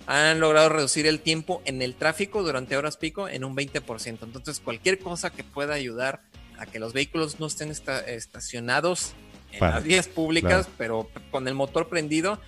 han 0.07 0.39
logrado 0.39 0.69
reducir 0.69 1.07
el 1.07 1.21
tiempo 1.21 1.63
en 1.65 1.81
el 1.81 1.95
tráfico 1.95 2.43
durante 2.43 2.77
horas 2.77 2.99
pico 2.99 3.27
en 3.27 3.43
un 3.43 3.57
20%. 3.57 4.19
Entonces, 4.23 4.61
cualquier 4.61 4.99
cosa 4.99 5.31
que 5.31 5.45
pueda 5.45 5.73
ayudar 5.73 6.21
a 6.59 6.67
que 6.67 6.79
los 6.79 6.93
vehículos 6.93 7.41
no 7.41 7.47
estén 7.47 7.71
esta- 7.71 8.01
estacionados 8.01 9.15
en 9.53 9.61
Para- 9.61 9.77
las 9.77 9.85
vías 9.85 10.09
públicas, 10.09 10.69
pero 10.77 11.09
con 11.31 11.49
el 11.49 11.55
motor 11.55 11.89
prendido, 11.89 12.39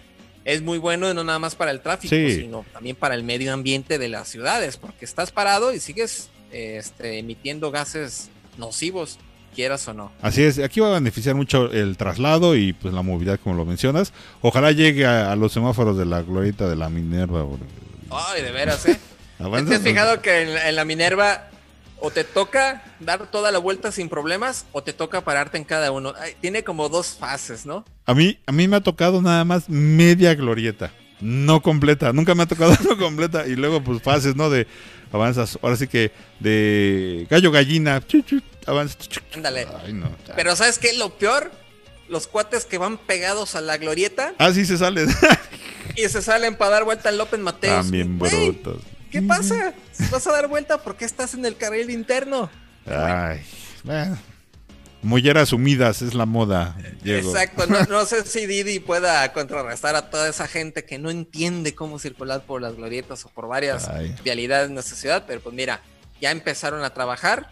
es 0.44 0.60
muy 0.60 0.76
bueno 0.76 1.14
no 1.14 1.24
nada 1.24 1.38
más 1.38 1.54
para 1.54 1.70
el 1.70 1.80
tráfico, 1.80 2.14
Sí. 2.14 2.34
sino 2.42 2.66
también 2.74 2.94
para 2.94 3.14
el 3.14 3.22
medio 3.24 3.54
ambiente 3.54 3.96
de 3.98 4.08
las 4.10 4.28
ciudades, 4.28 4.76
porque 4.76 5.06
estás 5.06 5.32
parado 5.32 5.72
y 5.72 5.80
sigues 5.80 6.28
este, 6.52 7.18
emitiendo 7.18 7.70
gases 7.72 8.28
nocivos, 8.58 9.18
quieras 9.54 9.86
o 9.88 9.94
no. 9.94 10.10
Así 10.22 10.42
es, 10.42 10.58
aquí 10.58 10.80
va 10.80 10.88
a 10.88 10.94
beneficiar 10.94 11.34
mucho 11.34 11.70
el 11.70 11.96
traslado 11.96 12.56
y 12.56 12.72
pues 12.72 12.92
la 12.94 13.02
movilidad 13.02 13.38
como 13.42 13.56
lo 13.56 13.64
mencionas. 13.64 14.12
Ojalá 14.42 14.72
llegue 14.72 15.06
a, 15.06 15.32
a 15.32 15.36
los 15.36 15.52
semáforos 15.52 15.96
de 15.96 16.04
la 16.06 16.22
glorieta 16.22 16.68
de 16.68 16.76
la 16.76 16.88
Minerva. 16.90 17.44
Ay, 18.10 18.42
de 18.42 18.50
veras, 18.52 18.86
¿eh? 18.86 18.98
¿Te 19.68 19.74
has 19.74 19.82
fijado 19.82 20.22
que 20.22 20.42
en, 20.42 20.54
la- 20.54 20.68
en 20.68 20.76
la 20.76 20.84
Minerva 20.84 21.48
o 22.00 22.10
te 22.10 22.22
toca 22.24 22.82
dar 23.00 23.30
toda 23.30 23.50
la 23.50 23.58
vuelta 23.58 23.90
sin 23.92 24.08
problemas 24.08 24.66
o 24.72 24.82
te 24.82 24.92
toca 24.92 25.22
pararte 25.22 25.56
en 25.58 25.64
cada 25.64 25.90
uno? 25.90 26.12
Ay, 26.18 26.32
tiene 26.40 26.62
como 26.64 26.88
dos 26.88 27.16
fases, 27.18 27.64
¿no? 27.66 27.84
A 28.06 28.14
mí, 28.14 28.38
a 28.46 28.52
mí 28.52 28.68
me 28.68 28.76
ha 28.76 28.80
tocado 28.80 29.20
nada 29.22 29.44
más 29.44 29.68
media 29.68 30.34
glorieta, 30.34 30.92
no 31.24 31.62
completa. 31.62 32.12
Nunca 32.12 32.34
me 32.34 32.42
ha 32.42 32.46
tocado 32.46 32.76
no 32.88 32.98
completa. 32.98 33.46
Y 33.46 33.56
luego, 33.56 33.82
pues, 33.82 34.02
fases, 34.02 34.36
¿no? 34.36 34.50
De 34.50 34.66
avanzas. 35.10 35.58
Ahora 35.62 35.76
sí 35.76 35.88
que 35.88 36.12
de 36.38 37.26
gallo 37.30 37.50
gallina. 37.50 38.02
avanzas. 38.66 39.08
Ándale. 39.34 39.66
Ay, 39.84 39.94
no. 39.94 40.10
Pero 40.36 40.54
¿sabes 40.54 40.78
qué? 40.78 40.92
Lo 40.92 41.16
peor, 41.16 41.50
los 42.08 42.26
cuates 42.26 42.66
que 42.66 42.76
van 42.78 42.98
pegados 42.98 43.54
a 43.54 43.60
la 43.62 43.78
glorieta 43.78 44.34
Ah, 44.38 44.52
sí 44.52 44.66
se 44.66 44.76
sale. 44.76 45.06
y 45.96 46.08
se 46.08 46.20
salen 46.20 46.56
para 46.56 46.72
dar 46.72 46.84
vuelta 46.84 47.08
en 47.08 47.16
López 47.18 47.40
Mateos. 47.40 47.82
También 47.84 48.18
brutos. 48.18 48.82
¿Qué 49.10 49.22
pasa? 49.22 49.72
Si 49.92 50.04
vas 50.08 50.26
a 50.26 50.32
dar 50.32 50.48
vuelta, 50.48 50.78
¿por 50.78 50.96
qué 50.96 51.04
estás 51.04 51.34
en 51.34 51.44
el 51.46 51.56
carril 51.56 51.88
interno? 51.90 52.50
Ay, 52.84 53.40
bueno. 53.84 54.18
Molleras 55.04 55.52
humidas 55.52 56.02
es 56.02 56.14
la 56.14 56.26
moda, 56.26 56.76
Diego. 57.02 57.30
Exacto, 57.30 57.66
no, 57.66 57.82
no 57.84 58.04
sé 58.06 58.24
si 58.24 58.46
Didi 58.46 58.80
pueda 58.80 59.32
contrarrestar 59.32 59.94
a 59.96 60.10
toda 60.10 60.28
esa 60.28 60.48
gente 60.48 60.84
que 60.84 60.98
no 60.98 61.10
entiende 61.10 61.74
cómo 61.74 61.98
circular 61.98 62.42
por 62.44 62.62
las 62.62 62.74
glorietas 62.74 63.24
o 63.24 63.28
por 63.28 63.46
varias 63.46 63.86
Ay. 63.88 64.14
vialidades 64.24 64.68
en 64.68 64.74
nuestra 64.74 64.96
ciudad, 64.96 65.24
pero 65.26 65.40
pues 65.40 65.54
mira, 65.54 65.82
ya 66.20 66.30
empezaron 66.30 66.82
a 66.84 66.90
trabajar 66.94 67.50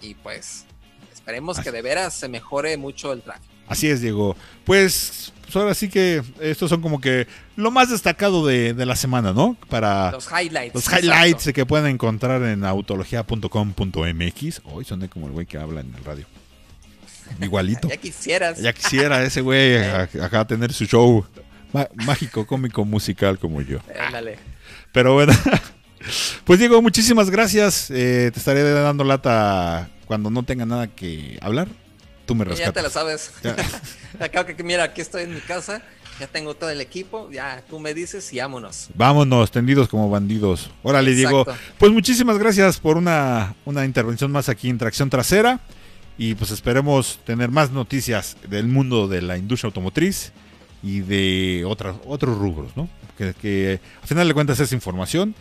y 0.00 0.14
pues 0.14 0.64
esperemos 1.12 1.60
que 1.60 1.70
de 1.70 1.82
veras 1.82 2.14
se 2.14 2.28
mejore 2.28 2.76
mucho 2.76 3.12
el 3.12 3.20
tráfico. 3.22 3.52
Así 3.68 3.88
es, 3.88 4.00
Diego. 4.02 4.36
Pues, 4.64 5.32
pues 5.42 5.56
ahora 5.56 5.74
sí 5.74 5.88
que 5.88 6.22
estos 6.40 6.68
son 6.68 6.82
como 6.82 7.00
que 7.00 7.26
lo 7.56 7.70
más 7.70 7.90
destacado 7.90 8.46
de, 8.46 8.74
de 8.74 8.86
la 8.86 8.94
semana, 8.96 9.32
¿no? 9.32 9.56
Para 9.68 10.10
Los 10.10 10.28
highlights. 10.30 10.74
los 10.74 10.86
highlights 10.86 11.46
exacto. 11.46 11.52
que 11.54 11.66
pueden 11.66 11.86
encontrar 11.86 12.42
en 12.42 12.64
autología.com.mx. 12.64 14.60
Hoy 14.64 14.84
soné 14.84 15.08
como 15.08 15.26
el 15.26 15.32
güey 15.32 15.46
que 15.46 15.56
habla 15.58 15.80
en 15.80 15.94
el 15.94 16.04
radio. 16.04 16.26
Igualito. 17.40 17.88
Ya 17.94 17.96
quisieras. 17.96 18.58
Ya 18.60 18.72
quisiera 18.72 19.22
ese 19.24 19.40
güey 19.40 19.76
acá 20.22 20.46
tener 20.46 20.72
su 20.72 20.86
show 20.86 21.24
mágico, 21.94 22.46
cómico, 22.46 22.84
musical 22.84 23.38
como 23.38 23.60
yo. 23.60 23.78
Ándale. 24.00 24.38
Pero 24.92 25.14
bueno, 25.14 25.32
pues 26.44 26.58
Diego, 26.58 26.80
muchísimas 26.80 27.30
gracias. 27.30 27.90
Eh, 27.90 28.30
te 28.32 28.38
estaré 28.38 28.62
dando 28.62 29.04
lata 29.04 29.88
cuando 30.06 30.30
no 30.30 30.42
tenga 30.44 30.66
nada 30.66 30.86
que 30.86 31.38
hablar. 31.42 31.68
Tú 32.26 32.34
me 32.34 32.44
Ya 32.44 32.72
te 32.72 32.80
rescatas. 32.80 32.92
sabes. 32.92 33.32
Acabo 34.20 34.46
que 34.46 34.62
mira, 34.62 34.84
aquí 34.84 35.00
estoy 35.00 35.24
en 35.24 35.34
mi 35.34 35.40
casa, 35.40 35.82
ya 36.18 36.26
tengo 36.26 36.54
todo 36.54 36.70
el 36.70 36.80
equipo, 36.80 37.30
ya 37.30 37.62
tú 37.68 37.78
me 37.80 37.92
dices 37.92 38.32
y 38.32 38.38
vámonos. 38.38 38.88
Vámonos, 38.94 39.50
tendidos 39.50 39.88
como 39.88 40.08
bandidos. 40.08 40.70
Órale, 40.82 41.12
Diego. 41.14 41.40
Exacto. 41.40 41.60
Pues 41.76 41.92
muchísimas 41.92 42.38
gracias 42.38 42.78
por 42.78 42.96
una, 42.96 43.54
una 43.64 43.84
intervención 43.84 44.30
más 44.32 44.48
aquí 44.48 44.70
en 44.70 44.78
Tracción 44.78 45.10
Trasera. 45.10 45.60
Y 46.16 46.34
pues 46.34 46.50
esperemos 46.50 47.18
tener 47.24 47.50
más 47.50 47.70
noticias 47.70 48.36
del 48.48 48.68
mundo 48.68 49.08
de 49.08 49.22
la 49.22 49.36
industria 49.36 49.68
automotriz 49.68 50.32
y 50.82 51.00
de 51.00 51.64
otras 51.66 51.96
otros 52.06 52.38
rubros, 52.38 52.76
¿no? 52.76 52.88
Que, 53.16 53.80
al 54.02 54.08
final 54.08 54.28
de 54.28 54.34
cuentas 54.34 54.60
es 54.60 54.72
información 54.72 55.34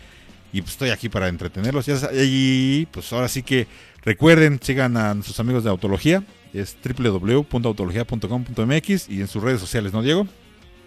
y 0.52 0.62
pues 0.62 0.74
estoy 0.74 0.90
aquí 0.90 1.10
para 1.10 1.28
entretenerlos. 1.28 1.86
Y 2.14 2.88
pues 2.92 3.14
ahora 3.14 3.28
sí 3.28 3.44
que 3.44 3.68
recuerden, 4.04 4.60
sigan 4.62 4.98
a 4.98 5.14
nuestros 5.14 5.40
amigos 5.40 5.64
de 5.64 5.70
Autología, 5.70 6.24
es 6.54 6.76
www.autología.com.mx 6.84 9.10
y 9.10 9.22
en 9.22 9.28
sus 9.28 9.44
redes 9.44 9.60
sociales, 9.60 9.94
¿no, 9.94 10.02
Diego? 10.02 10.28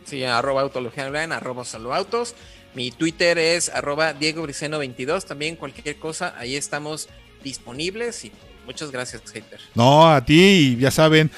Sí, 0.04 0.24
arroba 0.24 0.62
autología 0.62 1.06
online, 1.06 1.34
arroba 1.34 1.64
solo 1.64 1.92
autos. 1.92 2.36
Mi 2.74 2.92
Twitter 2.92 3.38
es 3.38 3.68
arroba 3.68 4.12
Diego 4.12 4.42
Briceno 4.42 4.78
22. 4.78 5.26
También 5.26 5.56
cualquier 5.56 5.96
cosa, 5.96 6.34
ahí 6.38 6.54
estamos 6.54 7.08
disponibles. 7.42 8.24
Y 8.24 8.30
muchas 8.66 8.90
gracias, 8.90 9.22
hater. 9.32 9.60
No, 9.74 10.06
a 10.12 10.24
ti, 10.24 10.74
y 10.74 10.76
ya 10.76 10.90
saben, 10.90 11.30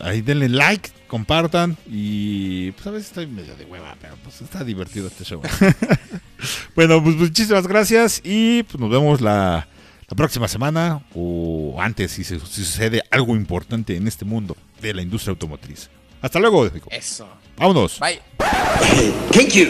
ahí 0.00 0.20
denle 0.22 0.48
like, 0.48 0.90
compartan 1.08 1.76
y 1.90 2.70
pues 2.72 2.86
a 2.86 2.90
veces 2.90 3.08
estoy 3.08 3.26
medio 3.26 3.54
de 3.56 3.64
hueva, 3.64 3.96
pero 4.00 4.14
pues 4.22 4.40
está 4.42 4.62
divertido 4.64 5.06
este 5.08 5.24
show. 5.24 5.40
bueno, 6.74 7.02
pues 7.02 7.16
muchísimas 7.16 7.66
gracias 7.66 8.20
y 8.24 8.62
pues 8.64 8.78
nos 8.80 8.90
vemos 8.90 9.20
la, 9.20 9.66
la 10.08 10.16
próxima 10.16 10.48
semana 10.48 11.02
o 11.14 11.76
antes 11.80 12.12
si, 12.12 12.24
se- 12.24 12.40
si 12.40 12.64
sucede 12.64 13.02
algo 13.10 13.34
importante 13.36 13.96
en 13.96 14.06
este 14.06 14.24
mundo 14.24 14.56
de 14.80 14.94
la 14.94 15.02
industria 15.02 15.30
automotriz. 15.30 15.88
Hasta 16.22 16.38
luego. 16.40 16.68
Eso. 16.90 17.28
Vámonos. 17.56 18.00
Bye. 18.00 18.20
Thank 19.32 19.50
you. 19.54 19.66